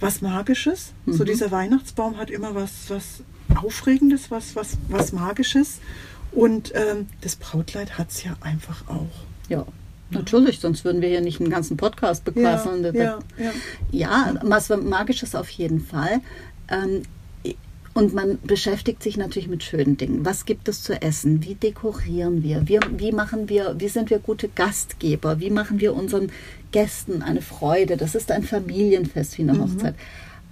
Was 0.00 0.20
Magisches. 0.20 0.92
So 1.06 1.22
Mhm. 1.22 1.26
dieser 1.28 1.50
Weihnachtsbaum 1.52 2.16
hat 2.16 2.28
immer 2.30 2.56
was, 2.56 2.70
was 2.88 3.22
Aufregendes, 3.56 4.30
was, 4.30 4.56
was, 4.56 4.76
was 4.88 5.12
Magisches. 5.12 5.80
Und 6.32 6.72
ähm, 6.74 7.06
das 7.22 7.36
Brautkleid 7.36 7.98
hat 7.98 8.10
es 8.10 8.22
ja 8.24 8.36
einfach 8.40 8.86
auch. 8.88 9.08
Ja, 9.48 9.66
natürlich, 10.10 10.60
sonst 10.60 10.84
würden 10.84 11.02
wir 11.02 11.08
hier 11.08 11.20
nicht 11.20 11.40
einen 11.40 11.50
ganzen 11.50 11.76
Podcast 11.76 12.24
bequasseln. 12.24 12.84
ja, 12.84 12.92
ja, 12.92 13.18
ja. 13.38 13.50
Ja, 13.90 14.34
was 14.42 14.68
Magisches 14.68 15.34
auf 15.34 15.50
jeden 15.50 15.80
Fall. 15.80 16.20
Ähm, 16.70 17.02
und 17.92 18.14
man 18.14 18.38
beschäftigt 18.44 19.02
sich 19.02 19.16
natürlich 19.16 19.48
mit 19.48 19.64
schönen 19.64 19.96
Dingen. 19.96 20.24
Was 20.24 20.44
gibt 20.44 20.68
es 20.68 20.84
zu 20.84 21.02
essen? 21.02 21.42
Wie 21.44 21.56
dekorieren 21.56 22.44
wir? 22.44 22.68
Wie, 22.68 22.78
wie 22.98 23.10
machen 23.10 23.48
wir, 23.48 23.74
wie 23.78 23.88
sind 23.88 24.10
wir 24.10 24.20
gute 24.20 24.48
Gastgeber? 24.48 25.40
Wie 25.40 25.50
machen 25.50 25.80
wir 25.80 25.94
unseren 25.96 26.30
Gästen 26.70 27.20
eine 27.22 27.42
Freude? 27.42 27.96
Das 27.96 28.14
ist 28.14 28.30
ein 28.30 28.44
Familienfest 28.44 29.36
wie 29.38 29.42
eine 29.42 29.54
Mhm. 29.54 29.62
Hochzeit. 29.62 29.96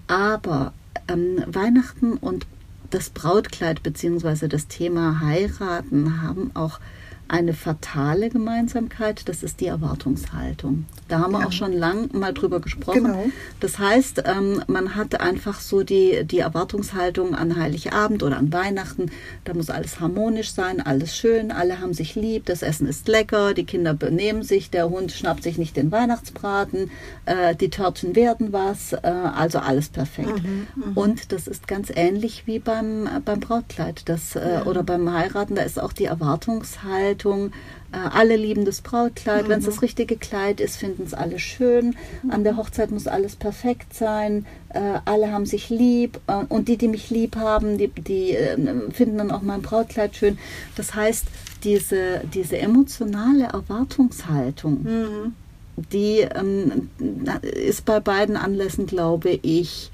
Aber 0.09 0.73
ähm, 1.07 1.45
Weihnachten 1.47 2.15
und 2.15 2.45
das 2.91 3.11
Brautkleid 3.11 3.83
beziehungsweise 3.83 4.49
das 4.49 4.67
Thema 4.67 5.21
Heiraten 5.21 6.23
haben 6.23 6.51
auch 6.55 6.81
eine 7.29 7.53
fatale 7.53 8.31
Gemeinsamkeit, 8.31 9.29
das 9.29 9.43
ist 9.43 9.61
die 9.61 9.67
Erwartungshaltung. 9.67 10.87
Da 11.09 11.21
haben 11.21 11.33
wir 11.33 11.41
Ja. 11.41 11.47
auch 11.47 11.53
schon 11.53 11.73
lang 11.73 12.11
mal 12.19 12.33
drüber 12.33 12.61
gesprochen. 12.61 13.05
Genau. 13.05 13.27
Das 13.61 13.79
heißt, 13.79 14.23
ähm, 14.27 14.63
man 14.67 14.95
hat 14.95 15.21
einfach 15.21 15.61
so 15.61 15.83
die, 15.83 16.25
die 16.25 16.39
Erwartungshaltung 16.39 17.35
an 17.35 17.57
Heiligabend 17.57 18.23
oder 18.23 18.39
an 18.39 18.53
Weihnachten, 18.53 19.11
da 19.45 19.55
muss 19.55 19.71
alles 19.71 20.01
harmonisch 20.01 20.53
sein, 20.53 20.81
alles 20.81 21.17
schön, 21.17 21.51
alle 21.51 21.81
haben 21.81 21.95
sich 21.95 22.15
lieb, 22.15 22.47
das 22.47 22.63
Essen 22.63 22.87
ist 22.87 23.09
lecker, 23.09 23.55
die 23.55 23.65
Kinder 23.65 23.95
benehmen 23.95 24.43
sich, 24.43 24.71
der 24.71 24.89
Hund 24.89 25.13
schnappt 25.13 25.43
sich 25.43 25.59
nicht 25.59 25.77
den 25.77 25.93
Weihnachtsbraten, 25.93 26.91
äh, 27.27 27.55
die 27.55 27.71
Törtchen 27.71 28.17
werden 28.17 28.53
was, 28.53 28.93
äh, 28.95 28.99
also 29.07 29.59
alles 29.59 29.89
perfekt. 29.91 30.41
Und 30.95 31.33
das 31.33 31.47
ist 31.47 31.69
ganz 31.69 31.91
ähnlich 31.95 32.45
wie 32.47 32.59
beim, 32.59 33.07
äh, 33.07 33.21
beim 33.25 33.41
Brautkleid 33.41 34.03
das, 34.09 34.35
äh, 34.37 34.63
oder 34.65 34.83
beim 34.83 35.13
Heiraten, 35.13 35.55
da 35.55 35.63
ist 35.63 35.81
auch 35.81 35.93
die 35.93 36.05
Erwartungshaltung, 36.07 37.18
äh, 37.25 37.97
alle 37.97 38.37
lieben 38.37 38.65
das 38.65 38.81
Brautkleid, 38.81 39.49
wenn 39.49 39.61
es 39.61 39.65
das 39.67 39.83
richtige 39.83 40.17
Kleid 40.17 40.61
ist, 40.61 40.77
finden 40.77 41.03
es 41.05 41.15
alle 41.15 41.39
schön. 41.39 41.97
An 42.29 42.45
der 42.45 42.57
Hochzeit 42.57 42.91
muss 42.91 43.07
alles 43.07 43.37
perfekt 43.37 43.95
sein. 43.95 44.45
Äh, 44.71 44.99
alle 45.05 45.33
haben 45.33 45.47
sich 45.47 45.71
lieb. 45.71 46.21
Äh, 46.27 46.45
und 46.49 46.69
die, 46.69 46.77
die 46.77 46.89
mich 46.89 47.11
lieb 47.11 47.37
haben, 47.37 47.79
die, 47.79 47.89
die 47.89 48.33
äh, 48.33 48.57
finden 48.93 49.19
dann 49.19 49.31
auch 49.31 49.43
mein 49.43 49.63
Brautkleid 49.63 50.15
schön. 50.17 50.39
Das 50.77 50.95
heißt, 50.95 51.27
diese, 51.65 52.23
diese 52.35 52.59
emotionale 52.59 53.45
Erwartungshaltung, 53.45 54.83
Mhm. 54.83 55.33
die 55.93 56.21
ähm, 56.21 56.91
ist 57.43 57.85
bei 57.85 58.01
beiden 58.01 58.37
Anlässen, 58.37 58.87
glaube 58.87 59.31
ich, 59.43 59.91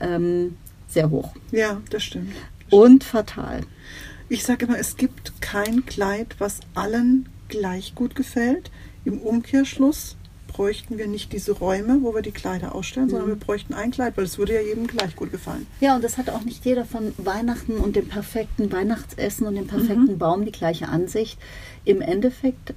ähm, 0.00 0.56
sehr 0.88 1.10
hoch 1.10 1.32
Ja, 1.52 1.80
das 1.90 2.02
stimmt. 2.04 2.32
und 2.70 3.02
fatal. 3.04 3.60
Ich 4.32 4.44
sage 4.44 4.66
immer, 4.66 4.78
es 4.78 4.96
gibt 4.96 5.42
kein 5.42 5.84
Kleid, 5.86 6.36
was 6.38 6.60
allen 6.74 7.28
gleich 7.48 7.96
gut 7.96 8.14
gefällt. 8.14 8.70
Im 9.04 9.18
Umkehrschluss 9.18 10.16
bräuchten 10.46 10.98
wir 10.98 11.08
nicht 11.08 11.32
diese 11.32 11.50
Räume, 11.50 11.98
wo 12.02 12.14
wir 12.14 12.22
die 12.22 12.30
Kleider 12.30 12.72
ausstellen, 12.72 13.10
sondern 13.10 13.26
wir 13.26 13.34
bräuchten 13.34 13.74
ein 13.74 13.90
Kleid, 13.90 14.16
weil 14.16 14.22
es 14.22 14.38
würde 14.38 14.54
ja 14.54 14.60
jedem 14.60 14.86
gleich 14.86 15.16
gut 15.16 15.32
gefallen. 15.32 15.66
Ja, 15.80 15.96
und 15.96 16.04
das 16.04 16.16
hat 16.16 16.30
auch 16.30 16.42
nicht 16.42 16.64
jeder 16.64 16.84
von 16.84 17.12
Weihnachten 17.18 17.76
und 17.78 17.96
dem 17.96 18.06
perfekten 18.06 18.70
Weihnachtsessen 18.70 19.48
und 19.48 19.56
dem 19.56 19.66
perfekten 19.66 20.16
Baum 20.16 20.44
die 20.44 20.52
gleiche 20.52 20.88
Ansicht. 20.88 21.36
Im 21.84 22.00
Endeffekt 22.00 22.72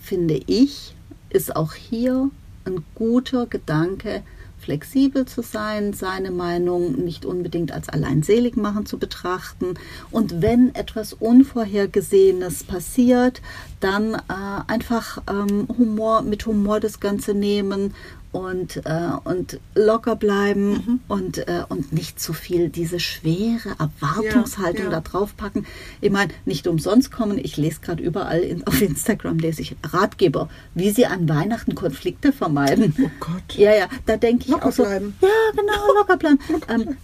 finde 0.00 0.40
ich, 0.46 0.94
ist 1.30 1.56
auch 1.56 1.74
hier 1.74 2.30
ein 2.64 2.84
guter 2.94 3.46
Gedanke, 3.46 4.22
flexibel 4.62 5.26
zu 5.26 5.42
sein, 5.42 5.92
seine 5.92 6.30
Meinung 6.30 7.04
nicht 7.04 7.24
unbedingt 7.26 7.72
als 7.72 7.88
alleinselig 7.88 8.56
machen 8.56 8.86
zu 8.86 8.98
betrachten. 8.98 9.74
Und 10.10 10.40
wenn 10.40 10.74
etwas 10.74 11.12
Unvorhergesehenes 11.12 12.64
passiert, 12.64 13.42
dann 13.80 14.14
äh, 14.14 14.18
einfach 14.66 15.22
ähm, 15.28 15.66
Humor 15.76 16.22
mit 16.22 16.46
Humor 16.46 16.80
das 16.80 17.00
Ganze 17.00 17.34
nehmen 17.34 17.94
und, 18.32 18.78
äh, 18.86 19.10
und 19.24 19.60
locker 19.74 20.16
bleiben 20.16 21.00
und, 21.08 21.38
äh, 21.38 21.64
und 21.68 21.92
nicht 21.92 22.18
zu 22.18 22.32
viel 22.32 22.70
diese 22.70 22.98
schwere 22.98 23.76
Erwartungshaltung 23.78 24.86
Ja, 24.86 24.90
ja. 24.90 24.90
da 24.90 25.00
drauf 25.00 25.36
packen. 25.36 25.66
Ich 26.00 26.10
meine, 26.10 26.32
nicht 26.46 26.66
umsonst 26.66 27.12
kommen, 27.12 27.38
ich 27.38 27.56
lese 27.56 27.80
gerade 27.80 28.02
überall 28.02 28.40
in, 28.40 28.66
auf 28.66 28.80
Instagram, 28.80 29.38
lese 29.38 29.62
ich 29.62 29.76
Ratgeber, 29.84 30.48
wie 30.74 30.90
sie 30.90 31.06
an 31.06 31.28
Weihnachten 31.28 31.74
Konflikte 31.74 32.32
vermeiden. 32.32 32.94
Oh 32.98 33.10
Gott. 33.20 33.56
Ja, 33.56 33.74
ja, 33.74 33.86
da 34.06 34.16
denke 34.16 34.44
ich 34.44 34.50
Locker 34.50 34.68
auch 34.68 34.72
so, 34.72 34.82
bleiben. 34.84 35.14
ja, 35.20 35.28
genau, 35.54 35.92
locker 35.98 36.16
bleiben. 36.16 36.38
ähm, 36.68 36.96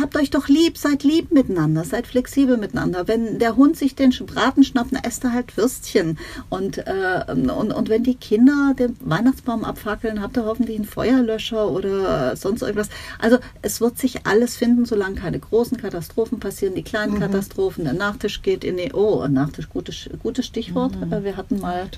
habt 0.00 0.16
euch 0.16 0.30
doch 0.30 0.48
lieb, 0.48 0.76
seid 0.76 1.04
lieb 1.04 1.32
miteinander, 1.32 1.84
seid 1.84 2.06
flexibel 2.06 2.56
miteinander. 2.56 3.08
Wenn 3.08 3.38
der 3.38 3.56
Hund 3.56 3.76
sich 3.76 3.94
den 3.94 4.10
Braten 4.10 4.64
schnappt, 4.64 4.92
dann 4.92 5.02
esst 5.04 5.24
er 5.24 5.32
halt 5.32 5.56
Würstchen. 5.56 6.18
Und, 6.48 6.78
äh, 6.78 7.24
und, 7.28 7.50
und 7.50 7.88
wenn 7.88 8.02
die 8.02 8.14
Kinder 8.14 8.74
den 8.78 8.96
Weihnachtsbaum 9.00 9.64
abfackeln, 9.64 10.20
habt 10.20 10.36
ihr 10.36 10.44
hoffentlich 10.44 10.76
einen 10.76 10.84
Feuerlöscher 10.84 11.70
oder 11.70 12.36
sonst 12.36 12.62
irgendwas. 12.62 12.88
Also 13.18 13.38
es 13.62 13.80
wird 13.80 13.98
sich 13.98 14.26
alles 14.26 14.56
finden, 14.56 14.84
solange 14.84 15.16
keine 15.16 15.38
großen 15.38 15.76
Katastrophen 15.76 16.40
passieren. 16.40 16.74
Die 16.74 16.82
kleinen 16.82 17.18
Katastrophen, 17.18 17.84
der 17.84 17.94
Nachtisch 17.94 18.42
geht 18.42 18.64
in 18.64 18.76
die... 18.76 18.92
Oh, 18.92 19.20
ein 19.20 19.32
Nachtisch, 19.32 19.68
gutes, 19.68 20.08
gutes 20.22 20.46
Stichwort. 20.46 20.94
Äh, 21.10 21.24
Wir 21.24 21.36
hatten 21.36 21.60
mal 21.60 21.88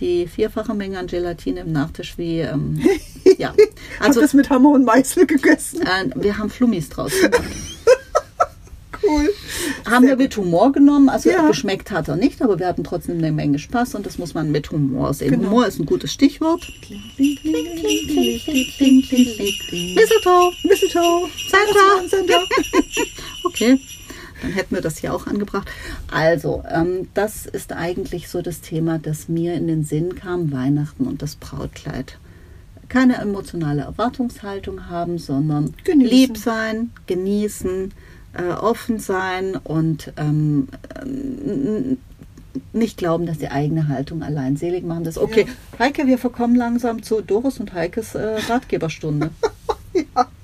die 0.00 0.26
vierfache 0.26 0.74
Menge 0.74 0.98
an 0.98 1.06
Gelatine 1.06 1.60
im 1.60 1.72
Nachtisch 1.72 2.16
wie... 2.18 2.40
Ähm, 2.40 2.80
ja, 3.38 3.50
Also, 3.98 4.06
also... 4.06 4.20
das 4.20 4.34
mit 4.34 4.50
Hammer 4.50 4.70
und 4.70 4.84
Meißel 4.84 5.26
gegessen. 5.26 5.82
Äh, 5.82 6.10
wir 6.14 6.38
haben 6.38 6.50
Flummis 6.50 6.88
draus 6.88 7.12
gemacht. 7.20 7.42
Cool. 9.02 9.30
haben 9.90 10.06
wir 10.06 10.14
mit 10.16 10.36
Humor 10.36 10.72
genommen. 10.72 11.08
Also 11.08 11.30
Ja. 11.30 11.46
geschmeckt 11.48 11.90
hat 11.90 12.08
er 12.08 12.16
nicht, 12.16 12.42
aber 12.42 12.58
wir 12.58 12.66
hatten 12.66 12.84
trotzdem 12.84 13.16
eine 13.16 13.32
Menge 13.32 13.58
Spaß 13.58 13.94
und 13.94 14.04
das 14.04 14.18
muss 14.18 14.34
man 14.34 14.52
mit 14.52 14.70
Humor 14.70 15.14
sehen. 15.14 15.30
Genau. 15.30 15.44
Humor 15.48 15.66
ist 15.66 15.80
ein 15.80 15.86
gutes 15.86 16.12
Stichwort. 16.12 16.70
Mistletoe, 19.94 20.52
Mistletoe. 20.64 21.28
Santa. 21.48 22.08
Santa. 22.08 22.42
Okay, 23.44 23.80
dann 24.42 24.52
hätten 24.52 24.74
wir 24.74 24.82
das 24.82 24.98
hier 24.98 25.14
auch 25.14 25.26
angebracht. 25.26 25.68
Also, 26.10 26.62
ähm, 26.70 27.08
das 27.14 27.46
ist 27.46 27.72
eigentlich 27.72 28.28
so 28.28 28.42
das 28.42 28.60
Thema, 28.60 28.98
das 28.98 29.28
mir 29.28 29.54
in 29.54 29.66
den 29.66 29.84
Sinn 29.84 30.14
kam, 30.14 30.52
Weihnachten 30.52 31.06
und 31.06 31.22
das 31.22 31.36
Brautkleid. 31.36 32.18
Keine 32.88 33.18
emotionale 33.18 33.82
Erwartungshaltung 33.82 34.88
haben, 34.88 35.18
sondern 35.18 35.74
Genießen. 35.84 36.10
lieb 36.10 36.36
sein, 36.36 36.90
genießen, 37.06 37.94
äh, 38.32 38.52
offen 38.52 38.98
sein 38.98 39.56
und 39.56 40.12
ähm, 40.16 40.68
nicht 42.72 42.96
glauben, 42.96 43.26
dass 43.26 43.38
die 43.38 43.48
eigene 43.48 43.88
Haltung 43.88 44.22
allein 44.22 44.56
selig 44.56 44.84
machen. 44.84 45.04
Das 45.04 45.18
okay. 45.18 45.46
Heike, 45.78 46.06
wir 46.06 46.18
verkommen 46.18 46.56
langsam 46.56 47.02
zu 47.02 47.20
Doris 47.20 47.60
und 47.60 47.72
Heikes 47.72 48.14
äh, 48.14 48.38
Ratgeberstunde. 48.48 49.30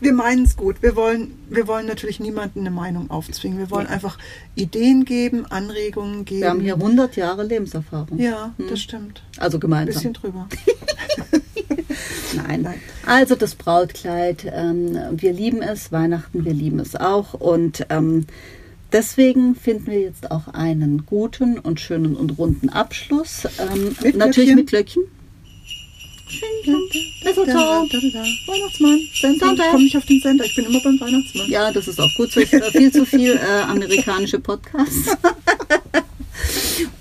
Wir 0.00 0.12
meinen 0.14 0.44
es 0.44 0.56
gut. 0.56 0.82
Wir 0.82 0.96
wollen, 0.96 1.34
wir 1.50 1.66
wollen 1.68 1.86
natürlich 1.86 2.20
niemandem 2.20 2.62
eine 2.62 2.70
Meinung 2.70 3.10
aufzwingen. 3.10 3.58
Wir 3.58 3.70
wollen 3.70 3.86
einfach 3.86 4.18
Ideen 4.54 5.04
geben, 5.04 5.44
Anregungen 5.46 6.24
geben. 6.24 6.40
Wir 6.40 6.48
haben 6.50 6.60
hier 6.60 6.74
100 6.76 7.16
Jahre 7.16 7.44
Lebenserfahrung. 7.44 8.18
ja, 8.18 8.54
Hm. 8.56 8.68
das 8.70 8.80
stimmt. 8.80 9.22
Also 9.38 9.58
Ein 9.58 9.60
gemeinsam. 9.60 9.92
bisschen 9.94 10.12
drüber. 10.14 10.48
Nein. 12.34 12.62
Nein. 12.62 12.80
Also 13.06 13.34
das 13.34 13.54
Brautkleid, 13.54 14.46
ähm, 14.52 14.96
wir 15.12 15.32
lieben 15.32 15.62
es, 15.62 15.92
Weihnachten, 15.92 16.44
wir 16.44 16.52
lieben 16.54 16.78
es 16.80 16.96
auch. 16.96 17.34
Und 17.34 17.86
ähm, 17.90 18.26
deswegen 18.92 19.54
finden 19.54 19.86
wir 19.88 20.00
jetzt 20.00 20.30
auch 20.30 20.48
einen 20.48 21.04
guten 21.06 21.58
und 21.58 21.80
schönen 21.80 22.16
und 22.16 22.38
runden 22.38 22.68
Abschluss. 22.68 23.44
Ähm, 23.58 23.96
Mit 24.02 24.16
natürlich 24.16 24.54
Glöckchen. 24.54 24.54
mit 24.56 24.66
Glöckchen. 24.68 25.02
Mistletoe. 27.24 27.88
Weihnachtsmann. 28.46 29.00
Santa. 29.20 29.52
Ich 29.52 29.70
komme 29.70 29.84
nicht 29.84 29.96
auf 29.96 30.06
den 30.06 30.20
Sender. 30.20 30.44
Ich 30.44 30.54
bin 30.54 30.66
immer 30.66 30.80
beim 30.80 31.00
Weihnachtsmann. 31.00 31.50
Ja, 31.50 31.72
das 31.72 31.88
ist 31.88 32.00
auch 32.00 32.14
gut. 32.16 32.32
So 32.32 32.40
ich 32.40 32.52
höre 32.52 32.70
viel 32.70 32.92
zu 32.92 33.04
viel 33.04 33.36
äh, 33.36 33.62
amerikanische 33.62 34.38
Podcasts. 34.38 35.16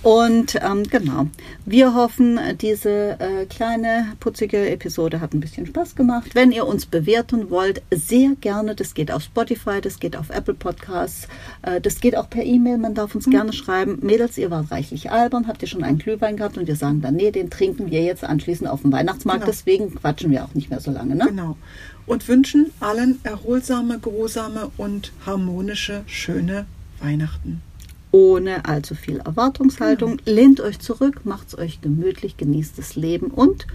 Und 0.02 0.56
ähm, 0.62 0.84
genau, 0.84 1.28
wir 1.65 1.93
hoffen, 1.93 2.39
diese 2.62 3.17
äh, 3.19 3.45
kleine, 3.45 4.13
putzige 4.19 4.69
Episode 4.69 5.19
hat 5.19 5.34
ein 5.34 5.39
bisschen 5.39 5.65
Spaß 5.65 5.95
gemacht. 5.95 6.36
Wenn 6.36 6.52
ihr 6.52 6.65
uns 6.65 6.86
bewerten 6.86 7.49
wollt, 7.49 7.82
sehr 7.93 8.32
gerne. 8.39 8.75
Das 8.75 8.93
geht 8.93 9.12
auf 9.12 9.23
Spotify, 9.23 9.82
das 9.82 9.99
geht 9.99 10.15
auf 10.15 10.30
Apple 10.30 10.54
Podcasts, 10.54 11.28
äh, 11.62 11.82
das 11.82 11.99
geht 11.99 12.15
auch 12.15 12.30
per 12.30 12.43
E-Mail. 12.43 12.78
Man 12.78 12.95
darf 12.95 13.15
uns 13.15 13.30
gerne 13.30 13.54
schreiben. 13.54 13.99
Mädels, 14.02 14.38
ihr 14.38 14.52
wart 14.52 14.71
reichlich 14.71 15.12
albern, 15.12 15.47
habt 15.47 15.62
ihr 15.62 15.67
schon 15.67 15.84
einen 15.84 15.97
Glühwein 15.97 16.38
gehabt? 16.38 16.58
Und 16.58 16.67
wir 16.67 16.75
sagen 16.75 17.02
dann, 17.02 17.15
nee, 17.15 17.32
den 17.32 17.49
trinken 17.49 17.91
wir 17.91 18.02
jetzt 18.02 18.23
anschließend 18.23 18.69
auf 18.69 18.82
dem 18.82 18.91
Weihnachtsmarkt. 18.91 19.41
Genau. 19.41 19.52
Deswegen 19.52 19.95
quatschen 19.95 20.32
wir 20.32 20.45
auch 20.45 20.54
nicht 20.54 20.69
mehr 20.69 20.80
so 20.80 20.91
lange. 20.91 21.15
Ne? 21.15 21.25
Genau. 21.28 21.58
Und 22.06 22.28
wünschen 22.28 22.71
allen 22.80 23.19
erholsame, 23.23 23.99
geruhsame 23.99 24.71
und 24.78 25.12
harmonische, 25.25 26.04
schöne 26.08 26.65
Weihnachten. 26.99 27.62
Ohne 28.11 28.65
allzu 28.65 28.95
viel 28.95 29.19
Erwartungshaltung. 29.19 30.17
Lehnt 30.25 30.59
euch 30.61 30.79
zurück, 30.79 31.21
macht's 31.25 31.57
euch 31.57 31.81
gemütlich, 31.81 32.37
genießt 32.37 32.77
das 32.77 32.95
Leben 32.95 33.27
und 33.27 33.67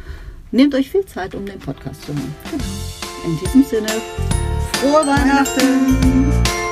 nehmt 0.50 0.74
euch 0.74 0.90
viel 0.90 1.06
Zeit, 1.06 1.34
um 1.34 1.46
den 1.46 1.58
Podcast 1.58 2.02
zu 2.02 2.08
hören. 2.08 2.34
In 3.24 3.38
diesem 3.38 3.64
Sinne, 3.64 3.88
frohe 4.72 5.06
Weihnachten! 5.06 6.63